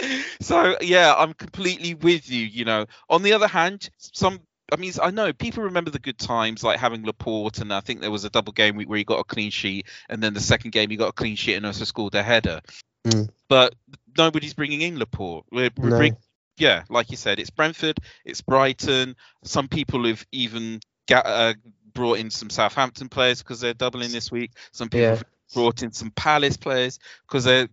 so 0.40 0.76
yeah, 0.80 1.14
I'm 1.16 1.34
completely 1.34 1.94
with 1.94 2.30
you. 2.30 2.44
You 2.44 2.64
know, 2.64 2.86
on 3.08 3.22
the 3.22 3.32
other 3.32 3.48
hand, 3.48 3.90
some. 3.98 4.40
I 4.72 4.76
mean, 4.76 4.92
I 5.02 5.10
know 5.10 5.32
people 5.32 5.64
remember 5.64 5.90
the 5.90 5.98
good 5.98 6.18
times, 6.18 6.64
like 6.64 6.78
having 6.80 7.04
Laporte, 7.04 7.58
and 7.58 7.72
I 7.72 7.80
think 7.80 8.00
there 8.00 8.10
was 8.10 8.24
a 8.24 8.30
double 8.30 8.52
game 8.52 8.76
week 8.76 8.88
where 8.88 8.98
he 8.98 9.04
got 9.04 9.18
a 9.20 9.24
clean 9.24 9.50
sheet, 9.50 9.86
and 10.08 10.22
then 10.22 10.32
the 10.34 10.40
second 10.40 10.70
game 10.72 10.90
he 10.90 10.96
got 10.96 11.08
a 11.08 11.12
clean 11.12 11.36
sheet 11.36 11.54
and 11.54 11.66
also 11.66 11.84
scored 11.84 12.14
a 12.14 12.22
header. 12.22 12.60
Mm. 13.06 13.28
But 13.48 13.74
nobody's 14.16 14.54
bringing 14.54 14.80
in 14.80 14.98
Laporte. 14.98 15.44
We're, 15.52 15.70
we're 15.76 15.90
No. 15.90 15.96
bring- 15.98 16.16
yeah, 16.56 16.84
like 16.88 17.10
you 17.10 17.16
said, 17.16 17.38
it's 17.40 17.50
Brentford, 17.50 17.98
it's 18.24 18.40
Brighton. 18.40 19.16
Some 19.42 19.68
people 19.68 20.06
have 20.06 20.24
even 20.32 20.80
ga- 21.08 21.22
uh, 21.24 21.54
brought 21.92 22.18
in 22.18 22.30
some 22.30 22.48
Southampton 22.48 23.08
players 23.08 23.42
because 23.42 23.60
they're 23.60 23.74
doubling 23.74 24.12
this 24.12 24.30
week. 24.32 24.52
Some 24.72 24.88
people 24.88 25.00
Yeah. 25.02 25.10
have 25.10 25.24
brought 25.52 25.82
in 25.82 25.92
some 25.92 26.10
Palace 26.12 26.56
players 26.56 26.98
because 27.28 27.44
they're 27.44 27.68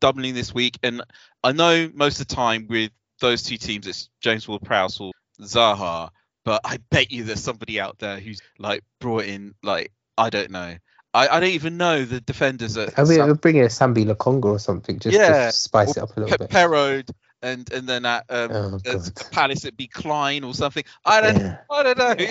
doubling 0.00 0.34
this 0.34 0.52
week. 0.52 0.78
And 0.82 1.02
I 1.44 1.52
know 1.52 1.90
most 1.94 2.20
of 2.20 2.26
the 2.26 2.34
time 2.34 2.66
with 2.68 2.90
those 3.20 3.42
two 3.42 3.56
teams, 3.58 3.86
it's 3.86 4.08
James 4.20 4.48
Ward-Prowse 4.48 4.98
or 5.00 5.12
Zaha. 5.40 6.10
But 6.44 6.60
I 6.64 6.78
bet 6.90 7.10
you 7.10 7.24
there's 7.24 7.42
somebody 7.42 7.80
out 7.80 7.98
there 7.98 8.18
who's 8.20 8.40
like 8.58 8.82
brought 9.00 9.24
in 9.24 9.54
like 9.62 9.92
I 10.18 10.30
don't 10.30 10.50
know. 10.50 10.76
I, 11.14 11.28
I 11.28 11.40
don't 11.40 11.50
even 11.50 11.76
know 11.76 12.04
the 12.04 12.20
defenders 12.20 12.76
at 12.76 12.98
I 12.98 13.02
mean, 13.04 13.18
South- 13.18 13.26
we'll 13.26 13.34
bring 13.36 13.56
in 13.56 13.64
a 13.64 13.68
Sambi 13.68 14.04
Lokonga 14.04 14.46
or 14.46 14.58
something 14.58 14.98
just 14.98 15.16
Yeah, 15.16 15.46
to 15.46 15.52
spice 15.52 15.96
it 15.96 16.02
up 16.02 16.16
a 16.16 16.20
little 16.20 16.36
Pe- 16.36 16.44
bit. 16.44 16.50
Perraud 16.50 17.10
and 17.40 17.70
and 17.72 17.88
then 17.88 18.04
at 18.04 18.24
um, 18.28 18.50
Oh, 18.52 18.78
God. 18.82 19.12
Palace 19.30 19.64
it'd 19.64 19.76
be 19.76 19.86
Clyne 19.86 20.44
or 20.44 20.54
something. 20.54 20.84
I 21.04 21.20
don't 21.20 21.36
Yeah. 21.38 21.58
I 21.70 21.82
don't 21.82 21.98
know. 21.98 22.26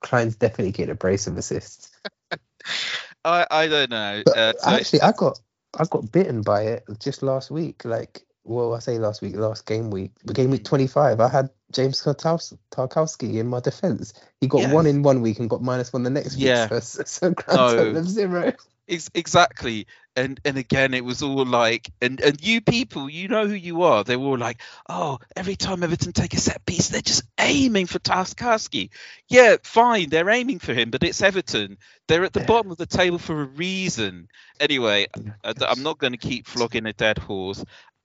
Clyne's 0.00 0.36
definitely 0.36 0.72
getting 0.72 0.92
a 0.92 0.94
brace 0.94 1.26
of 1.26 1.36
assists. 1.36 1.90
I 3.24 3.46
I 3.50 3.66
don't 3.66 3.90
know. 3.90 4.22
Uh, 4.26 4.52
so- 4.58 4.70
actually, 4.70 5.00
I 5.02 5.12
got 5.12 5.40
I 5.78 5.84
got 5.90 6.10
bitten 6.10 6.42
by 6.42 6.62
it 6.62 6.84
just 7.00 7.22
last 7.22 7.50
week. 7.50 7.84
Like, 7.84 8.22
well, 8.44 8.74
I 8.74 8.78
say 8.78 8.98
last 8.98 9.20
week, 9.22 9.36
last 9.36 9.66
game 9.66 9.90
week, 9.90 10.12
game 10.32 10.50
week 10.50 10.64
twenty 10.64 10.86
five. 10.86 11.20
I 11.20 11.28
had 11.28 11.50
James 11.72 12.02
Tarkowski 12.02 12.58
Tarkowski 12.70 13.38
in 13.38 13.46
my 13.46 13.60
defense. 13.60 14.12
He 14.40 14.46
got 14.46 14.62
Yeah. 14.62 14.72
one 14.72 14.86
in 14.86 15.02
one 15.02 15.20
week 15.20 15.38
and 15.38 15.50
got 15.50 15.62
minus 15.62 15.92
one 15.92 16.02
the 16.02 16.10
next 16.10 16.36
Yeah. 16.36 16.68
week. 16.70 16.82
So, 16.82 17.02
so 17.04 17.30
grand 17.30 17.58
No. 17.58 17.76
total 17.76 17.96
of 17.98 18.08
zero. 18.08 18.52
Ex- 18.90 19.10
exactly 19.14 19.86
and 20.16 20.40
and 20.46 20.56
again 20.56 20.94
it 20.94 21.04
was 21.04 21.22
all 21.22 21.44
like 21.44 21.90
and 22.00 22.22
and 22.22 22.42
you 22.42 22.62
people 22.62 23.10
you 23.10 23.28
know 23.28 23.46
who 23.46 23.52
you 23.52 23.82
are 23.82 24.02
they 24.02 24.16
were 24.16 24.28
all 24.28 24.38
like 24.38 24.62
oh 24.88 25.18
every 25.36 25.56
time 25.56 25.82
everton 25.82 26.10
take 26.12 26.32
a 26.32 26.38
set 26.38 26.64
piece 26.64 26.88
they're 26.88 27.02
just 27.02 27.22
aiming 27.38 27.84
for 27.84 27.98
Tarkowski. 27.98 28.88
yeah 29.28 29.56
fine 29.62 30.08
they're 30.08 30.30
aiming 30.30 30.58
for 30.58 30.72
him 30.72 30.90
but 30.90 31.02
it's 31.02 31.20
everton 31.20 31.76
they're 32.06 32.24
at 32.24 32.32
the 32.32 32.40
Yeah. 32.40 32.46
bottom 32.46 32.70
of 32.70 32.78
the 32.78 32.86
table 32.86 33.18
for 33.18 33.42
a 33.42 33.44
reason 33.44 34.28
anyway 34.58 35.06
uh, 35.44 35.52
th- 35.52 35.70
i'm 35.70 35.82
not 35.82 35.98
going 35.98 36.14
to 36.14 36.18
keep 36.18 36.46
flogging 36.46 36.86
a 36.86 36.94
dead 36.94 37.18
horse 37.18 37.62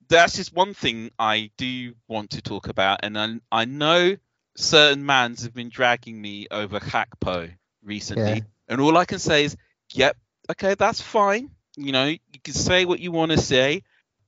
that's 0.10 0.36
just 0.36 0.54
one 0.54 0.74
thing 0.74 1.12
i 1.20 1.50
do 1.58 1.94
want 2.08 2.32
to 2.32 2.42
talk 2.42 2.68
about 2.68 3.00
and 3.04 3.18
i, 3.18 3.36
I 3.52 3.66
know 3.66 4.16
certain 4.56 5.06
mans 5.06 5.44
have 5.44 5.54
been 5.54 5.70
dragging 5.70 6.22
me 6.22 6.48
over 6.52 6.80
Gakpo 6.80 7.52
recently 7.84 8.24
Yeah. 8.24 8.40
and 8.68 8.82
all 8.82 8.98
i 8.98 9.06
can 9.06 9.20
say 9.20 9.46
is 9.46 9.56
yep 9.94 10.18
okay, 10.50 10.76
that's 10.76 11.00
fine. 11.02 11.50
You 11.78 11.94
know, 11.94 12.06
you 12.08 12.20
can 12.44 12.54
say 12.54 12.84
what 12.84 13.00
you 13.00 13.14
want 13.14 13.32
to 13.32 13.38
say. 13.38 13.84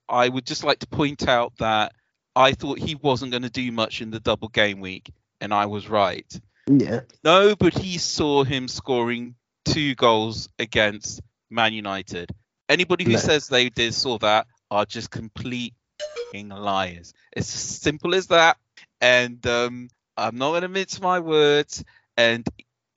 I 0.07 0.29
would 0.29 0.45
just 0.45 0.63
like 0.63 0.79
to 0.79 0.87
point 0.87 1.27
out 1.27 1.51
that 1.57 1.91
I 2.35 2.53
thought 2.53 2.79
he 2.79 2.95
wasn't 2.95 3.31
going 3.31 3.43
to 3.43 3.49
do 3.49 3.69
much 3.73 4.01
in 4.01 4.11
the 4.11 4.21
double 4.21 4.47
game 4.47 4.79
week, 4.79 5.11
and 5.41 5.53
I 5.53 5.65
was 5.65 5.89
right. 5.89 6.25
Yeah. 6.67 7.01
Nobody 7.23 7.97
saw 7.97 8.45
him 8.45 8.69
scoring 8.69 9.35
two 9.65 9.93
goals 9.95 10.47
against 10.57 11.21
Man 11.49 11.73
United. 11.73 12.31
Anybody 12.69 13.03
who 13.03 13.11
No. 13.11 13.17
says 13.19 13.49
they 13.49 13.69
did 13.69 13.93
saw 13.93 14.17
that 14.19 14.47
are 14.71 14.85
just 14.85 15.09
complete 15.11 15.73
liars. 16.33 17.13
It's 17.31 17.53
as 17.53 17.61
simple 17.61 18.13
as 18.15 18.27
that. 18.27 18.57
And 19.01 19.45
um, 19.47 19.89
I'm 20.17 20.37
not 20.37 20.49
going 20.51 20.61
to 20.63 20.67
mince 20.67 20.99
my 20.99 21.19
words. 21.19 21.83
And 22.17 22.45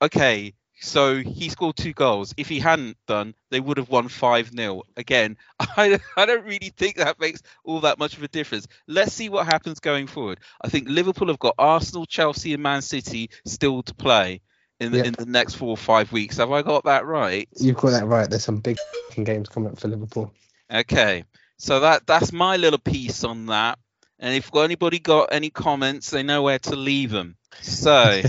okay, 0.01 0.53
So 0.81 1.17
he 1.17 1.49
scored 1.49 1.75
two 1.75 1.93
goals. 1.93 2.33
If 2.37 2.47
he 2.49 2.59
hadn't 2.59 2.97
done, 3.07 3.35
they 3.49 3.59
would 3.59 3.77
have 3.77 3.89
won 3.89 4.07
5 4.07 4.51
0. 4.51 4.83
Again, 4.97 5.37
I, 5.59 5.99
I 6.17 6.25
don't 6.25 6.45
really 6.45 6.73
think 6.75 6.95
that 6.97 7.19
makes 7.19 7.41
all 7.63 7.81
that 7.81 7.99
much 7.99 8.17
of 8.17 8.23
a 8.23 8.27
difference. 8.27 8.67
Let's 8.87 9.13
see 9.13 9.29
what 9.29 9.45
happens 9.45 9.79
going 9.79 10.07
forward. 10.07 10.39
I 10.61 10.69
think 10.69 10.87
Liverpool 10.89 11.27
have 11.27 11.39
got 11.39 11.55
Arsenal, 11.57 12.05
Chelsea, 12.05 12.53
and 12.53 12.63
Man 12.63 12.81
City 12.81 13.29
still 13.45 13.83
to 13.83 13.93
play 13.93 14.41
in 14.79 14.91
the, 14.91 14.97
Yep. 14.99 15.05
in 15.07 15.13
the 15.13 15.25
next 15.25 15.55
four 15.55 15.69
or 15.69 15.77
five 15.77 16.11
weeks. 16.11 16.37
Have 16.37 16.51
I 16.51 16.61
got 16.61 16.85
that 16.85 17.05
right? 17.05 17.47
You've 17.57 17.77
got 17.77 17.91
that 17.91 18.05
right. 18.05 18.29
There's 18.29 18.43
some 18.45 18.57
big 18.57 18.77
games 19.23 19.49
coming 19.49 19.71
up 19.71 19.79
for 19.79 19.87
Liverpool. 19.89 20.33
Okay, 20.71 21.23
so 21.59 21.81
that 21.81 22.07
that's 22.07 22.31
my 22.31 22.55
little 22.55 22.79
piece 22.79 23.23
on 23.23 23.47
that. 23.47 23.77
And 24.17 24.33
if 24.33 24.55
anybody 24.55 24.99
got 24.99 25.29
any 25.31 25.49
comments, 25.49 26.09
they 26.09 26.23
know 26.23 26.41
where 26.41 26.59
to 26.59 26.75
leave 26.75 27.11
them. 27.11 27.35
So, 27.61 28.21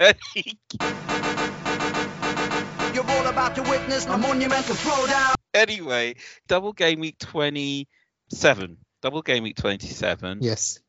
You're 0.00 0.12
all 3.08 3.26
about 3.26 3.54
to 3.56 3.62
witness 3.62 4.06
a 4.06 4.16
monumental 4.18 4.74
throwdown. 4.74 5.34
anyway, 5.54 6.16
double 6.48 6.72
game 6.72 7.00
week 7.00 7.18
27. 7.18 8.78
Double 9.02 9.22
game 9.22 9.42
week 9.42 9.56
27. 9.56 10.38
Yes. 10.40 10.80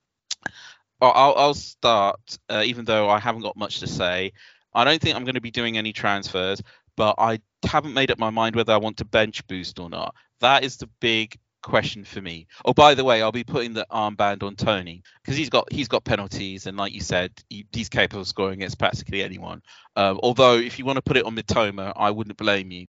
I'll, 1.02 1.12
I'll 1.12 1.34
I'll 1.36 1.54
start, 1.54 2.20
uh, 2.50 2.64
even 2.66 2.86
though 2.86 3.10
I 3.10 3.20
haven't 3.20 3.42
got 3.42 3.58
much 3.58 3.82
to 3.82 3.88
say. 3.88 4.32
I 4.74 4.86
don't 4.86 5.02
think 5.02 5.18
I'm 5.18 5.26
going 5.26 5.36
to 5.36 5.42
be 5.42 5.52
doing 5.52 5.78
any 5.78 5.92
transfers, 5.92 6.62
but 6.96 7.16
I 7.18 7.40
haven't 7.66 7.94
made 7.94 8.12
up 8.12 8.20
my 8.20 8.30
mind 8.30 8.56
whether 8.56 8.72
I 8.72 8.78
want 8.78 8.98
to 8.98 9.06
bench 9.06 9.46
boost 9.48 9.80
or 9.80 9.90
not. 9.90 10.16
That 10.40 10.64
is 10.64 10.78
the 10.78 10.88
big 11.00 11.38
question 11.62 12.03
for 12.03 12.22
me. 12.22 12.48
Oh, 12.65 12.74
by 12.74 12.94
the 12.96 13.03
way, 13.03 13.22
I'll 13.22 13.32
be 13.32 13.44
putting 13.44 13.74
the 13.74 13.86
armband 13.91 14.44
on 14.44 14.56
Toney 14.56 15.03
because 15.24 15.38
he's 15.38 15.50
got 15.50 15.72
he's 15.72 15.88
got 15.88 16.03
penalties, 16.03 16.68
and 16.68 16.77
like 16.77 16.94
you 16.94 17.01
said, 17.01 17.32
he, 17.50 17.65
he's 17.72 17.89
capable 17.89 18.22
of 18.22 18.27
scoring 18.27 18.56
against 18.56 18.80
practically 18.80 19.24
anyone. 19.24 19.62
Um, 19.96 20.20
although 20.24 20.56
if 20.56 20.80
you 20.80 20.86
want 20.86 20.98
to 20.98 21.01
put 21.01 21.18
it 21.18 21.25
on 21.25 21.36
Mitoma, 21.36 21.94
I 21.96 22.12
wouldn't 22.12 22.38
blame 22.38 22.72
you. 22.72 22.88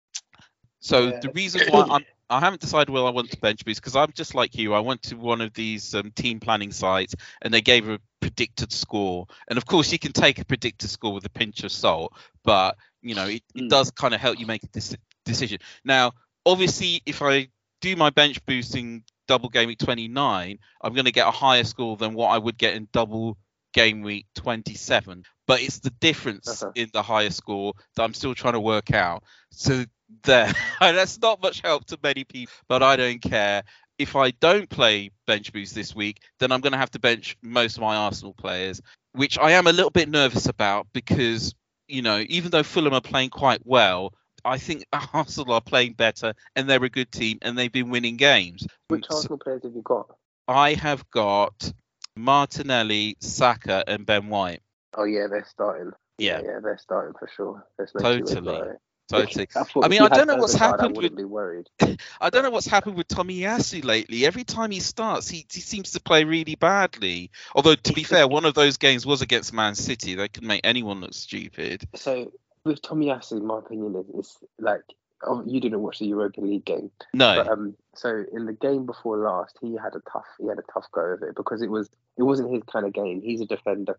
So 0.81 1.07
Yeah. 1.07 1.19
the 1.21 1.31
reason 1.31 1.63
why 1.67 1.87
I'm 1.91 2.05
I 2.29 2.41
haven't 2.41 2.61
decided 2.61 2.91
whether 2.91 3.07
I 3.07 3.11
want 3.11 3.31
to 3.31 3.37
bench 3.41 3.65
boost 3.65 3.81
because 3.81 3.95
I'm 3.95 4.13
just 4.13 4.35
like 4.35 4.57
you. 4.57 4.75
I 4.75 4.81
went 4.81 5.03
to 5.05 5.17
one 5.17 5.41
of 5.41 5.53
these 5.55 5.95
um, 5.95 6.11
team 6.11 6.41
planning 6.41 6.73
sites 6.73 7.15
and 7.43 7.55
they 7.55 7.61
gave 7.61 7.89
a 7.89 8.01
predicted 8.21 8.73
score. 8.73 9.27
And 9.49 9.57
of 9.57 9.65
course, 9.67 9.93
you 9.93 9.99
can 9.99 10.13
take 10.13 10.41
a 10.41 10.45
predicted 10.45 10.91
score 10.91 11.13
with 11.15 11.25
a 11.25 11.31
pinch 11.31 11.63
of 11.63 11.71
salt, 11.71 12.15
but 12.45 12.77
you 13.03 13.15
know 13.15 13.27
it, 13.27 13.43
it 13.55 13.65
Mm. 13.65 13.69
does 13.69 13.91
kind 13.93 14.13
of 14.15 14.21
help 14.21 14.41
you 14.41 14.47
make 14.47 14.65
a 14.65 14.69
deci- 14.69 14.97
decision. 15.25 15.59
Now, 15.85 16.13
obviously, 16.45 17.01
if 17.07 17.23
I 17.23 17.49
do 17.81 17.95
my 17.97 18.11
bench 18.11 18.45
boosting 18.47 19.05
double 19.29 19.49
game 19.49 19.69
week 19.69 19.79
29, 19.79 20.59
I'm 20.83 20.93
going 20.95 21.05
to 21.05 21.13
get 21.13 21.27
a 21.27 21.33
higher 21.33 21.65
score 21.65 21.97
than 21.97 22.15
what 22.15 22.29
I 22.29 22.39
would 22.39 22.57
get 22.57 22.75
in 22.75 22.89
double 22.93 23.37
game 23.73 24.03
week 24.03 24.27
27. 24.37 25.25
But 25.47 25.61
it's 25.63 25.81
the 25.81 25.91
difference 26.01 26.63
Uh-huh. 26.63 26.73
in 26.75 26.91
the 26.93 27.03
higher 27.03 27.31
score 27.31 27.75
that 27.97 28.03
I'm 28.05 28.15
still 28.15 28.35
trying 28.35 28.55
to 28.55 28.61
work 28.61 28.93
out. 28.93 29.25
So 29.51 29.85
there, 30.23 30.53
that's 30.81 31.21
not 31.21 31.43
much 31.43 31.61
help 31.61 31.85
to 31.87 31.99
many 32.03 32.25
people, 32.25 32.53
but 32.69 32.83
I 32.83 32.97
don't 32.97 33.21
care. 33.21 33.63
If 33.99 34.15
I 34.15 34.31
don't 34.33 34.69
play 34.69 35.11
bench 35.27 35.53
boost 35.53 35.75
this 35.75 35.95
week, 35.95 36.21
then 36.39 36.53
I'm 36.53 36.61
going 36.61 36.73
to 36.73 36.79
have 36.79 36.91
to 36.93 36.99
bench 36.99 37.37
most 37.43 37.77
of 37.77 37.81
my 37.83 37.97
Arsenal 37.97 38.35
players, 38.35 38.81
which 39.13 39.39
I 39.39 39.53
am 39.53 39.67
a 39.67 39.73
little 39.73 39.91
bit 39.91 40.09
nervous 40.09 40.47
about 40.47 40.87
because, 40.93 41.55
you 41.89 42.03
know, 42.03 42.23
even 42.29 42.51
though 42.51 42.63
Fulham 42.63 42.93
are 42.93 43.01
playing 43.01 43.31
quite 43.31 43.61
well, 43.65 44.13
I 44.47 44.59
think 44.59 44.85
Arsenal 45.13 45.55
are 45.55 45.61
playing 45.61 45.95
better 45.95 46.35
and 46.55 46.69
they're 46.69 46.83
a 46.83 46.89
good 46.89 47.11
team 47.11 47.39
and 47.43 47.59
they've 47.59 47.73
been 47.73 47.91
winning 47.91 48.17
games. 48.17 48.67
Which 48.89 49.03
mm, 49.03 49.11
So 49.11 49.17
Arsenal 49.17 49.39
players 49.39 49.63
have 49.65 49.75
you 49.75 49.83
got? 49.83 50.17
I 50.49 50.75
have 50.75 51.11
got 51.11 51.73
Martinelli, 52.17 53.17
Saka, 53.21 53.85
and 53.87 54.07
Ben 54.07 54.29
White. 54.29 54.63
Oh 54.97 55.05
yeah, 55.05 55.27
they're 55.29 55.47
starting. 55.49 55.93
Yeah, 56.19 56.41
yeah, 56.43 56.61
they're 56.63 56.79
starting 56.79 57.15
for 57.19 57.29
sure. 57.29 57.67
There's 57.77 57.93
no 57.95 58.01
Totally. 58.01 58.77
totally. 59.11 59.49
I 59.83 59.89
mean, 59.89 60.01
I 60.01 60.09
don't 60.09 60.27
know 60.27 60.37
what's 60.37 60.55
happened 60.55 60.97
with 60.97 60.97
wouldn't 60.97 61.17
be 61.17 61.25
worried. 61.25 61.67
I 62.21 62.31
don't 62.31 62.43
know 62.43 62.51
what's 62.51 62.67
happened 62.67 62.97
with 62.97 63.09
Tomiyasu 63.09 63.85
lately. 63.85 64.25
Every 64.25 64.45
time 64.45 64.71
he 64.71 64.81
starts, 64.81 65.29
he, 65.29 65.45
he 65.53 65.61
seems 65.61 65.93
to 65.93 66.01
play 66.01 66.25
really 66.25 66.55
badly. 66.55 67.31
Although, 67.55 67.75
to 67.75 67.93
be 67.93 68.03
fair, 68.03 68.27
one 68.27 68.45
of 68.45 68.55
those 68.55 68.79
games 68.79 69.05
was 69.05 69.21
against 69.21 69.53
Man 69.53 69.75
City. 69.75 70.15
They 70.15 70.29
could 70.29 70.45
make 70.45 70.63
anyone 70.65 71.01
look 71.01 71.15
stupid. 71.15 71.87
So 71.95 72.33
with 72.67 72.83
Tomiyasu, 72.83 73.33
in 73.33 73.47
my 73.47 73.59
opinion, 73.59 73.97
is, 73.97 74.09
is 74.27 74.37
like 74.59 74.83
oh, 75.25 75.43
you 75.47 75.61
didn't 75.61 75.81
watch 75.81 75.99
the 75.99 76.07
Europa 76.07 76.41
League 76.43 76.65
game, 76.67 76.91
No. 77.15 77.37
but 77.43 77.49
um, 77.51 77.75
so 77.95 78.25
in 78.33 78.45
the 78.45 78.53
game 78.53 78.85
before 78.85 79.17
last, 79.17 79.57
he 79.63 79.73
had 79.75 79.95
a 79.95 80.03
tough 80.13 80.27
he 80.39 80.47
had 80.47 80.59
a 80.59 80.73
tough 80.73 80.87
go 80.93 81.01
of 81.01 81.23
it 81.23 81.35
because 81.35 81.63
it 81.63 81.71
was 81.71 81.89
it 82.19 82.23
wasn't 82.23 82.53
his 82.53 82.63
kind 82.65 82.85
of 82.87 82.93
game. 82.93 83.23
He's 83.23 83.41
a 83.41 83.47
defender 83.47 83.99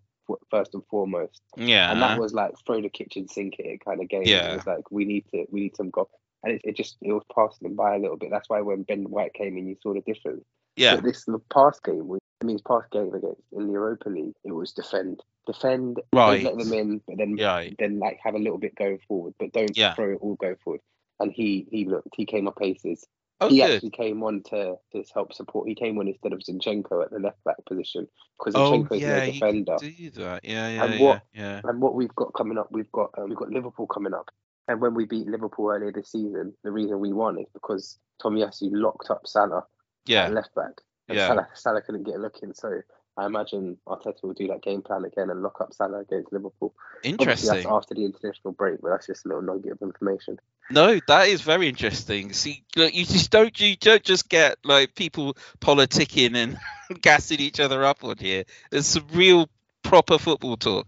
first 0.52 0.74
and 0.74 0.84
foremost, 0.92 1.42
yeah. 1.56 1.92
and 1.92 2.02
that 2.02 2.20
was 2.20 2.34
like 2.34 2.52
throw 2.66 2.82
the 2.82 2.90
kitchen 2.90 3.28
sink 3.28 3.56
it 3.60 3.84
kind 3.84 4.02
of 4.02 4.10
game. 4.10 4.24
Yeah. 4.26 4.52
it 4.52 4.56
was 4.58 4.68
like 4.68 4.92
we 4.92 5.06
need 5.06 5.26
to 5.32 5.46
we 5.50 5.62
need 5.62 5.76
some 5.76 5.90
goal, 5.90 6.10
and 6.44 6.54
it, 6.54 6.62
it 6.64 6.76
just 6.78 6.98
it 7.02 7.12
was 7.14 7.24
passing 7.34 7.68
him 7.68 7.76
by 7.76 7.96
a 7.96 8.00
little 8.00 8.18
bit. 8.18 8.30
That's 8.30 8.50
why 8.50 8.62
when 8.62 8.84
Ben 8.84 9.10
White 9.10 9.34
came 9.34 9.58
in, 9.58 9.68
you 9.68 9.76
saw 9.82 9.94
the 9.94 10.02
difference. 10.02 10.44
yeah. 10.76 10.96
But 10.96 11.04
this 11.06 11.24
the 11.26 11.40
past 11.52 11.84
game, 11.84 12.08
we- 12.08 12.20
I 12.41 12.45
mean, 12.45 12.60
past 12.67 12.91
game 12.91 13.13
against 13.13 13.41
in 13.52 13.67
the 13.67 13.73
Europa 13.73 14.10
League, 14.10 14.36
it 14.43 14.52
was 14.52 14.71
defend, 14.71 15.23
defend, 15.47 16.00
Right. 16.13 16.43
let 16.43 16.58
them 16.58 16.71
in, 16.73 17.02
but 17.08 17.17
then 17.17 17.36
Yeah. 17.38 17.69
then 17.80 18.00
like 18.00 18.19
have 18.23 18.36
a 18.36 18.39
little 18.39 18.60
bit 18.60 18.76
going 18.76 19.00
forward, 19.08 19.34
but 19.39 19.52
don't 19.54 19.76
Yeah. 19.76 19.95
throw 19.95 20.12
it 20.13 20.19
all 20.21 20.36
go 20.36 20.56
forward. 20.63 20.82
And 21.19 21.32
he 21.32 21.67
he 21.71 21.86
looked, 21.86 22.10
he 22.15 22.26
came 22.26 22.47
up 22.47 22.62
aces. 22.62 23.08
Oh, 23.39 23.50
he 23.50 23.58
good. 23.58 23.71
actually 23.71 23.89
came 23.91 24.23
on 24.23 24.43
to 24.43 24.78
to 24.91 25.04
help 25.13 25.34
support. 25.34 25.67
He 25.67 25.73
came 25.76 25.97
on 25.97 26.08
instead 26.08 26.34
of 26.34 26.39
Zinchenko 26.39 27.04
at 27.04 27.12
the 27.12 27.19
left 27.19 27.43
back 27.43 27.63
position 27.65 28.08
because 28.38 28.56
Oh, 28.56 28.71
Zinchenko 28.71 28.91
is 28.95 29.02
yeah. 29.02 29.19
no 29.19 29.26
defender. 29.26 29.78
do 29.80 30.10
that. 30.12 30.45
Yeah, 30.45 30.67
yeah, 30.69 30.84
And 30.84 30.93
yeah, 30.93 31.02
what- 31.06 31.21
yeah. 31.34 31.62
And 31.63 31.82
what 31.82 31.95
we've 31.95 32.15
got 32.15 32.34
coming 32.34 32.58
up, 32.60 32.71
we've 32.71 32.91
got 32.91 33.17
um, 33.17 33.30
we've 33.30 33.38
got 33.38 33.50
Liverpool 33.50 33.88
coming 33.88 34.13
up. 34.13 34.30
And 34.67 34.80
when 34.82 34.93
we 34.93 35.06
beat 35.06 35.28
Liverpool 35.28 35.69
earlier 35.71 35.91
this 35.91 36.10
season, 36.12 36.54
the 36.63 36.71
reason 36.71 37.00
we 37.00 37.13
won 37.13 37.39
is 37.39 37.47
because 37.54 37.97
Tomiyasu 38.21 38.69
locked 38.73 39.10
up 39.10 39.26
Salah 39.26 39.65
Yeah. 40.06 40.26
at 40.26 40.34
left 40.34 40.54
back. 40.56 40.82
And 41.08 41.17
Yeah. 41.17 41.28
Salah, 41.28 41.48
Salah 41.54 41.82
couldn't 41.82 42.04
get 42.04 42.15
a 42.15 42.20
look 42.20 42.39
in. 42.41 42.54
So 42.54 42.82
I 43.17 43.26
imagine 43.26 43.78
Arteta 43.88 44.22
will 44.24 44.34
do 44.34 44.48
that 44.48 44.62
game 44.62 44.82
plan 44.84 45.04
again 45.04 45.30
and 45.32 45.41
lock 45.41 45.60
up 45.60 45.74
Salah 45.74 46.00
against 46.00 46.32
Liverpool. 46.32 46.76
Obviously, 46.98 47.12
Interesting. 47.12 47.54
that's 47.56 47.65
after 47.65 47.96
the 47.96 48.06
international 48.06 48.54
break, 48.54 48.80
but 48.82 48.89
that's 48.89 49.08
just 49.08 49.26
a 49.26 49.30
little 49.30 49.41
nugget 49.41 49.72
of 49.72 49.82
information. 49.82 50.39
No, 50.70 51.00
that 51.08 51.28
is 51.28 51.41
very 51.41 51.67
interesting. 51.67 52.34
See, 52.34 52.63
look, 52.76 52.93
you 52.93 53.06
just 53.06 53.32
don't 53.32 53.60
you 53.60 53.76
don't 53.76 54.04
just 54.04 54.30
get 54.30 54.58
like 54.63 54.93
people 54.93 55.36
politicking 55.62 56.36
and 56.36 56.60
gassing 57.02 57.39
each 57.39 57.60
other 57.60 57.84
up 57.84 58.04
on 58.04 58.17
here. 58.17 58.43
There's 58.70 58.86
some 58.86 59.08
real 59.13 59.50
proper 59.82 60.20
football 60.20 60.58
talk. 60.58 60.88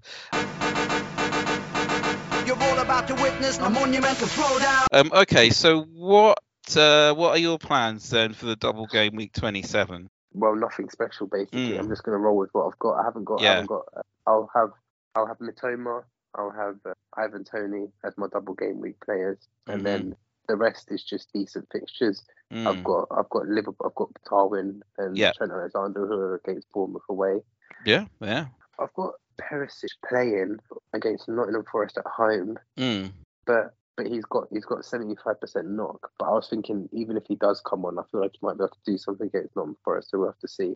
You're 2.45 2.61
all 2.61 2.79
about 2.79 3.07
to 3.07 3.15
witness 3.15 3.57
a 3.57 3.69
monumental 3.69 4.27
throwdown. 4.27 4.87
Um, 4.91 5.11
okay, 5.13 5.49
so 5.49 5.81
what 5.81 6.39
uh, 6.77 7.13
what 7.13 7.31
are 7.31 7.37
your 7.39 7.57
plans 7.59 8.09
then 8.09 8.33
for 8.33 8.45
the 8.45 8.55
double 8.55 8.85
game 8.87 9.15
week 9.15 9.33
27? 9.33 10.07
Well, 10.33 10.55
nothing 10.55 10.89
special 10.89 11.27
basically. 11.27 11.71
Mm. 11.71 11.79
I'm 11.79 11.89
just 11.89 12.03
going 12.03 12.13
to 12.15 12.19
roll 12.19 12.37
with 12.37 12.49
what 12.53 12.67
I've 12.67 12.79
got. 12.79 12.99
I 12.99 13.03
haven't 13.03 13.25
got. 13.25 13.41
I 13.41 13.43
Yeah. 13.43 13.49
haven't 13.53 13.67
got. 13.67 13.85
Uh, 13.95 14.01
I'll 14.27 14.49
have. 14.55 14.69
I'll 15.15 15.25
have 15.27 15.39
Mitoma. 15.39 16.03
I'll 16.35 16.51
have 16.51 16.75
uh, 16.85 16.93
Ivan 17.17 17.43
Toney 17.43 17.87
as 18.05 18.15
my 18.17 18.27
double 18.31 18.53
game 18.53 18.79
week 18.79 18.99
players, 19.03 19.37
and 19.67 19.81
Mhm. 19.81 19.83
then 19.83 20.15
the 20.47 20.55
rest 20.55 20.91
is 20.91 21.03
just 21.03 21.33
decent 21.33 21.67
fixtures. 21.71 22.23
Mm, 22.53 22.67
I've 22.67 22.83
got. 22.83 23.07
I've 23.11 23.29
got 23.29 23.47
Liverpool. 23.47 23.87
I've 23.87 23.95
got 23.95 24.09
Darwin 24.29 24.83
and 24.99 25.17
Yeah. 25.17 25.31
Trent 25.33 25.51
Alexander 25.51 26.05
who 26.05 26.13
are 26.13 26.35
against 26.35 26.71
Bournemouth 26.71 27.01
away. 27.09 27.41
yeah, 27.85 28.05
yeah. 28.21 28.45
I've 28.77 28.93
got 28.93 29.13
Perisic 29.41 29.89
playing 30.07 30.59
against 30.93 31.27
Nottingham 31.27 31.63
Forest 31.71 31.97
at 31.97 32.05
home, 32.05 32.57
Mm. 32.77 33.11
but 33.45 33.73
but 33.99 34.07
he's 34.07 34.23
got 34.25 34.47
he's 34.49 34.63
got 34.63 34.85
seventy 34.85 35.15
five 35.21 35.39
percent 35.41 35.69
knock. 35.69 36.09
But 36.17 36.25
I 36.25 36.31
was 36.31 36.47
thinking 36.49 36.87
even 36.93 37.17
if 37.17 37.23
he 37.27 37.35
does 37.35 37.61
come 37.61 37.83
on, 37.83 37.99
I 37.99 38.03
feel 38.09 38.21
like 38.21 38.31
he 38.31 38.39
might 38.41 38.57
be 38.57 38.63
able 38.63 38.69
to 38.69 38.91
do 38.91 38.97
something 38.97 39.27
against 39.27 39.55
Nottingham 39.57 39.77
Forest. 39.83 40.11
So 40.11 40.19
we'll 40.19 40.29
have 40.29 40.39
to 40.39 40.47
see. 40.47 40.75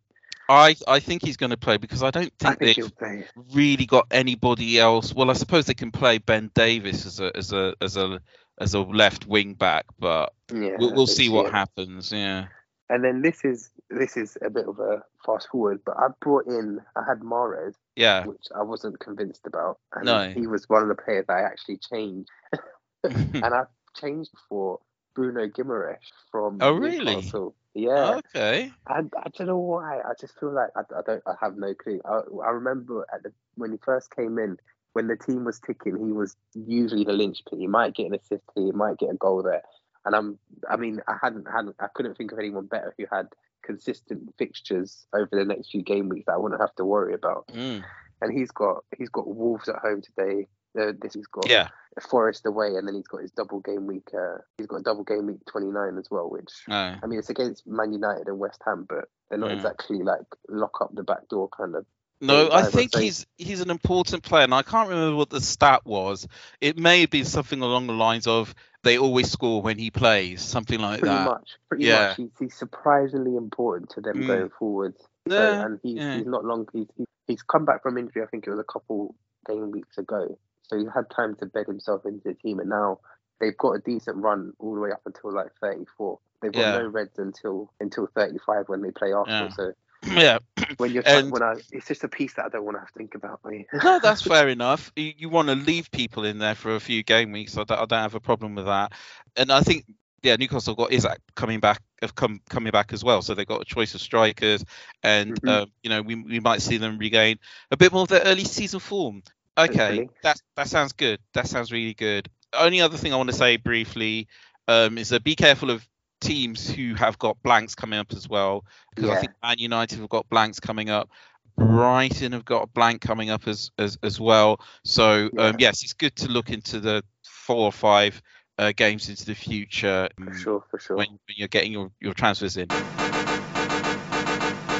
I 0.49 0.75
I 0.89 0.99
think 0.99 1.23
he's 1.23 1.38
going 1.38 1.51
to 1.51 1.57
play 1.57 1.77
because 1.77 2.03
I 2.03 2.12
don't 2.12 2.33
I 2.43 2.55
think 2.55 2.75
think 2.75 2.97
they've 2.99 3.31
really 3.53 3.86
got 3.86 4.07
anybody 4.12 4.77
else. 4.77 5.13
Well, 5.13 5.29
I 5.29 5.33
suppose 5.33 5.67
they 5.67 5.73
can 5.73 5.91
play 5.91 6.17
Ben 6.17 6.51
Davies 6.53 7.05
as 7.05 7.21
a 7.21 7.31
as 7.38 7.53
a 7.53 7.73
as 7.79 7.95
a 7.95 8.19
as 8.59 8.73
a 8.73 8.81
left 8.81 9.25
wing 9.25 9.53
back, 9.53 9.86
but 9.97 10.33
Yeah, 10.53 10.75
we'll, 10.77 10.93
we'll 10.93 11.07
see 11.07 11.29
what 11.29 11.45
yeah. 11.45 11.51
happens. 11.51 12.12
Yeah. 12.12 12.47
And 12.89 13.03
then 13.03 13.21
this 13.21 13.45
is 13.45 13.69
this 13.89 14.17
is 14.17 14.38
a 14.41 14.49
bit 14.49 14.67
of 14.67 14.79
a 14.79 15.01
fast 15.25 15.47
forward, 15.49 15.79
but 15.86 15.95
I 15.97 16.07
brought 16.19 16.45
in 16.47 16.81
I 16.97 17.03
had 17.07 17.21
Mahrez, 17.21 17.75
Yeah. 17.95 18.25
which 18.25 18.47
I 18.53 18.63
wasn't 18.63 18.99
convinced 18.99 19.47
about, 19.47 19.79
and 19.95 20.05
No. 20.05 20.29
he 20.29 20.45
was 20.45 20.67
one 20.67 20.81
of 20.83 20.89
the 20.89 20.95
players 21.01 21.25
I 21.29 21.39
actually 21.41 21.77
changed, 21.77 22.29
and 23.04 23.46
I 23.54 23.63
changed 24.00 24.32
for 24.50 24.80
Bruno 25.13 25.48
Guimaraes 25.48 25.98
from 26.32 26.58
Oh, 26.62 26.74
really? 26.74 27.16
Newcastle. 27.16 27.56
Yeah, 27.76 28.20
okay. 28.36 28.72
I, 28.88 29.00
I 29.00 29.30
don't 29.36 29.48
know 29.48 29.58
why. 29.58 30.00
I 30.00 30.13
just 30.20 30.39
feel 30.39 30.54
like 30.54 30.70
I, 30.76 30.82
I 30.82 31.02
don't. 31.06 31.24
I 31.26 31.34
have 31.42 31.58
no 31.58 31.74
clue. 31.74 32.02
I, 32.06 32.22
I 32.46 32.52
remember 32.52 33.06
at 33.13 33.24
the 33.24 33.34
when 33.56 33.72
he 33.72 33.78
first 33.84 34.16
came 34.16 34.38
in, 34.38 34.58
when 34.94 35.08
the 35.08 35.16
team 35.18 35.44
was 35.44 35.60
ticking, 35.60 35.98
he 36.06 36.12
was 36.12 36.36
usually 36.54 37.04
the 37.04 37.13
linchpin. 37.13 37.60
He 37.60 37.68
might 37.68 37.96
get 37.96 38.08
an 38.08 38.16
assist 38.16 38.44
here, 38.56 38.66
he 38.66 38.72
might 38.72 39.00
get 39.00 39.10
a 39.10 39.16
goal 39.16 39.42
there. 39.42 39.63
And 40.06 40.16
I'm. 40.16 40.38
I 40.70 40.76
mean, 40.76 41.02
I 41.08 41.16
hadn't 41.20 41.48
hadn't. 41.52 41.76
I 41.80 41.88
couldn't 41.96 42.16
think 42.16 42.32
of 42.32 42.38
anyone 42.38 42.68
better 42.68 42.94
who 42.98 43.06
had 43.12 43.28
consistent 43.63 44.22
fixtures 44.38 45.08
over 45.13 45.30
the 45.32 45.46
next 45.46 45.72
few 45.72 45.82
game 45.82 46.10
weeks 46.10 46.26
that 46.28 46.34
I 46.34 46.38
wouldn't 46.38 46.62
have 46.62 46.76
to 46.76 46.86
worry 46.86 47.13
about. 47.16 47.48
Mm. 47.48 47.84
And 48.22 48.38
he's 48.38 48.52
got 48.52 48.84
he's 48.98 49.10
got 49.10 49.28
Wolves 49.28 49.68
at 49.68 49.78
home 49.78 50.02
today, 50.02 50.48
this 50.73 51.13
he's 51.13 51.27
got 51.27 51.49
Yeah. 51.49 51.69
Forest 52.09 52.45
away, 52.47 52.69
and 52.75 52.88
then 52.88 52.95
he's 52.95 53.07
got 53.07 53.21
his 53.21 53.31
double 53.31 53.59
game 53.59 53.86
week. 53.86 54.09
Uh, 54.13 54.38
he's 54.57 54.65
got 54.65 54.77
a 54.77 54.81
double 54.81 55.03
game 55.03 55.27
week 55.27 55.45
29 55.47 55.97
as 55.99 56.09
well, 56.09 56.27
which 56.29 56.49
No. 56.67 56.95
I 57.01 57.05
mean 57.05 57.19
it's 57.19 57.29
against 57.29 57.67
Man 57.67 57.93
United 57.93 58.27
and 58.27 58.39
West 58.39 58.62
Ham, 58.65 58.86
but 58.89 59.05
they're 59.29 59.38
not 59.38 59.51
Mm. 59.51 59.55
exactly 59.55 59.99
like 60.01 60.25
lock 60.49 60.81
up 60.81 60.93
the 60.95 61.03
back 61.03 61.27
door 61.29 61.49
kind 61.49 61.75
of. 61.75 61.86
No, 62.21 62.49
I 62.51 62.63
think 62.63 62.95
he's 62.95 63.25
he's 63.38 63.62
an 63.62 63.69
important 63.69 64.23
player, 64.23 64.43
and 64.45 64.53
I 64.55 64.62
can't 64.63 64.89
remember 64.89 65.15
what 65.17 65.29
the 65.29 65.41
stat 65.41 65.81
was. 65.86 66.27
It 66.62 66.77
may 66.79 67.05
be 67.05 67.23
something 67.25 67.62
along 67.62 67.88
the 67.88 67.93
lines 67.93 68.25
of 68.27 68.55
they 68.83 68.97
always 68.97 69.29
score 69.31 69.62
when 69.62 69.77
he 69.77 69.91
plays, 69.91 70.41
something 70.41 70.79
like 70.79 71.01
that. 71.01 71.05
Pretty 71.05 71.15
that. 71.15 71.25
much, 71.25 71.49
pretty 71.69 71.83
Yeah. 71.86 72.07
much. 72.07 72.17
He's, 72.17 72.29
he's 72.39 72.55
surprisingly 72.55 73.36
important 73.36 73.89
to 73.91 74.01
them 74.01 74.15
Mm. 74.23 74.27
going 74.27 74.49
forward. 74.57 74.95
So, 75.29 75.36
Yeah, 75.36 75.65
and 75.65 75.79
he's, 75.83 75.95
yeah. 75.97 76.17
he's 76.17 76.25
not 76.25 76.43
long. 76.43 76.67
He's, 76.73 76.88
he's 77.27 77.41
come 77.43 77.65
back 77.65 77.81
from 77.83 77.97
injury. 77.97 78.23
I 78.23 78.25
think 78.27 78.45
it 78.47 78.49
was 78.49 78.59
a 78.59 78.63
couple 78.71 79.15
game 79.47 79.71
weeks 79.71 79.97
ago. 79.97 80.38
So 80.73 80.79
he 80.79 80.86
had 80.93 81.09
time 81.12 81.36
to 81.36 81.45
bed 81.45 81.67
himself 81.67 82.05
into 82.05 82.21
the 82.29 82.33
team, 82.33 82.59
and 82.59 82.69
now 82.69 82.99
they've 83.39 83.57
got 83.57 83.73
a 83.73 83.79
decent 83.79 84.17
run 84.17 84.53
all 84.57 84.73
the 84.73 84.81
way 84.81 84.91
up 84.91 85.01
until 85.05 85.31
like 85.31 85.49
34. 85.62 86.17
They've 86.41 86.51
got 86.51 86.59
Yeah. 86.62 86.71
no 86.71 86.83
reds 86.88 87.19
until 87.19 87.71
until 87.79 88.07
35 88.07 88.69
when 88.69 88.81
they 88.81 88.89
play 88.91 89.12
Arsenal. 89.12 89.49
Yeah. 89.49 89.53
So 89.55 89.73
yeah, 90.07 90.39
when 90.77 90.91
you're 90.91 91.03
And- 91.05 91.31
when 91.31 91.43
I, 91.43 91.55
it's 91.71 91.88
just 91.88 92.03
a 92.03 92.07
piece 92.07 92.33
that 92.33 92.45
I 92.45 92.49
don't 92.49 92.65
want 92.65 92.75
to 92.77 92.79
have 92.79 92.91
to 92.91 92.97
think 92.97 93.13
about. 93.13 93.39
Mate. 93.45 93.67
no, 93.83 93.99
that's 93.99 94.21
fair 94.27 94.49
enough. 94.49 94.91
You, 94.95 95.13
you 95.15 95.29
want 95.29 95.49
to 95.49 95.55
leave 95.55 95.91
people 95.91 96.25
in 96.25 96.39
there 96.39 96.55
for 96.55 96.75
a 96.75 96.79
few 96.79 97.03
game 97.03 97.31
weeks, 97.31 97.55
I 97.55 97.63
don't, 97.65 97.79
I 97.79 97.86
don't 97.86 97.99
have 98.01 98.15
a 98.15 98.19
problem 98.19 98.55
with 98.55 98.65
that. 98.65 98.93
And 99.36 99.51
I 99.51 99.62
think, 99.62 99.86
yeah, 100.23 100.36
Newcastle 100.38 100.73
got 100.73 100.91
Isak 100.91 101.19
coming 101.36 101.59
back, 101.59 101.81
have 102.01 102.15
come 102.15 102.41
coming 102.49 102.71
back 102.71 102.93
as 102.93 103.03
well. 103.03 103.21
So 103.21 103.36
they've 103.36 103.45
got 103.45 103.62
a 103.62 103.65
choice 103.65 103.93
of 103.93 104.01
strikers, 104.01 104.65
and 105.03 105.39
Mhm. 105.41 105.49
um, 105.49 105.71
you 105.83 105.89
know 105.91 106.01
we, 106.01 106.15
we 106.15 106.39
might 106.39 106.62
see 106.63 106.77
them 106.77 106.97
regain 106.97 107.38
a 107.71 107.77
bit 107.77 107.91
more 107.93 108.01
of 108.01 108.07
their 108.07 108.23
early 108.23 108.45
season 108.45 108.79
form. 108.79 109.21
Okay, 109.58 110.10
that 110.24 110.38
that 110.56 110.68
sounds 110.68 110.94
good. 110.94 111.20
That 111.34 111.48
sounds 111.48 111.72
really 111.72 111.94
good. 111.94 112.30
Only 112.54 112.82
other 112.82 112.98
thing 112.98 113.13
I 113.13 113.18
want 113.18 113.30
to 113.30 113.36
say 113.36 113.58
briefly 113.58 114.28
um, 114.68 114.98
is 114.98 115.10
that 115.10 115.24
be 115.24 115.36
careful 115.36 115.70
of 115.70 115.88
teams 116.22 116.70
who 116.70 116.96
have 116.96 117.20
got 117.20 117.42
blanks 117.44 117.76
coming 117.76 118.00
up 118.00 118.13
as 118.13 118.28
well, 118.30 118.66
because 118.96 119.10
I 119.10 119.20
think 119.20 119.34
Man 119.44 119.60
United 119.60 120.00
have 120.00 120.10
got 120.10 120.28
blanks 120.30 120.60
coming 120.60 120.89
up. 120.89 121.10
Brighton 121.56 122.32
have 122.32 122.46
got 122.46 122.63
a 122.63 122.68
blank 122.68 123.02
coming 123.02 123.30
up 123.30 123.48
as 123.48 123.72
as, 123.78 123.98
as 124.02 124.20
well. 124.20 124.60
So 124.84 125.30
Yeah. 125.34 125.48
um, 125.48 125.56
yes, 125.60 125.84
it's 125.84 125.94
good 125.94 126.16
to 126.18 126.30
look 126.30 126.50
into 126.50 126.80
the 126.80 127.04
four 127.24 127.66
or 127.66 127.72
five 127.72 128.22
uh, 128.58 128.72
games 128.76 129.10
into 129.10 129.26
the 129.26 129.36
future 129.36 130.10
For 130.18 130.24
um, 130.30 130.39
sure, 130.39 130.63
for 130.70 130.80
sure. 130.80 130.98
when, 130.98 131.08
when 131.10 131.36
you're 131.36 131.48
getting 131.48 131.72
your, 131.72 131.92
your 132.00 132.13
transfers 132.13 132.58
in. 132.58 132.68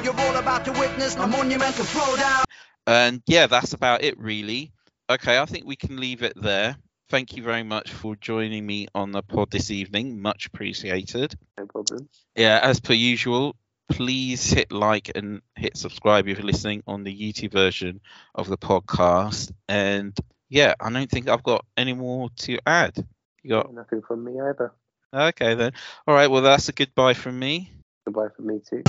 You're 0.04 0.20
all 0.20 0.36
about 0.36 0.66
to 0.66 0.72
witness 0.74 1.16
a 1.16 1.28
monumental 1.28 1.86
throwdown. 1.86 2.44
And 2.88 3.22
yeah, 3.28 3.48
that's 3.48 3.74
about 3.74 4.04
it 4.04 4.18
really. 4.20 4.72
Okay, 5.10 5.38
I 5.38 5.46
think 5.46 5.66
we 5.66 5.76
can 5.76 6.00
leave 6.00 6.24
it 6.24 6.34
there. 6.36 6.76
Thank 7.10 7.36
you 7.38 7.44
very 7.44 7.64
much 7.64 7.92
for 7.92 8.16
joining 8.16 8.66
me 8.66 8.88
on 8.96 9.12
the 9.12 9.22
pod 9.22 9.52
this 9.52 9.70
evening. 9.70 10.22
Much 10.22 10.48
appreciated. 10.48 11.36
No 11.60 11.66
problem. 11.68 12.10
Yeah, 12.36 12.60
as 12.64 12.80
per 12.80 12.94
usual, 12.94 13.56
please 13.90 14.52
hit 14.52 14.72
like 14.72 15.12
and 15.14 15.42
hit 15.56 15.78
subscribe 15.78 16.28
if 16.28 16.38
you're 16.38 16.46
listening 16.46 16.82
on 16.88 17.04
the 17.04 17.14
YouTube 17.16 17.52
version 17.52 18.00
of 18.34 18.48
the 18.48 18.58
podcast. 18.58 19.52
And 19.70 20.18
yeah, 20.50 20.74
I 20.80 20.90
don't 20.90 21.10
think 21.12 21.28
I've 21.30 21.44
got 21.44 21.66
any 21.78 21.94
more 21.94 22.30
to 22.38 22.58
add. 22.66 23.06
You 23.44 23.50
got 23.52 23.74
Nothing 23.74 24.02
from 24.02 24.24
me 24.24 24.40
either. 24.40 24.72
okay 25.14 25.54
then. 25.54 25.74
All 26.08 26.16
right, 26.16 26.32
well 26.32 26.42
that's 26.42 26.70
a 26.70 26.72
goodbye 26.72 27.14
from 27.14 27.38
me. 27.38 27.72
Goodbye 28.06 28.30
from 28.36 28.48
me 28.48 28.62
too. 28.68 28.82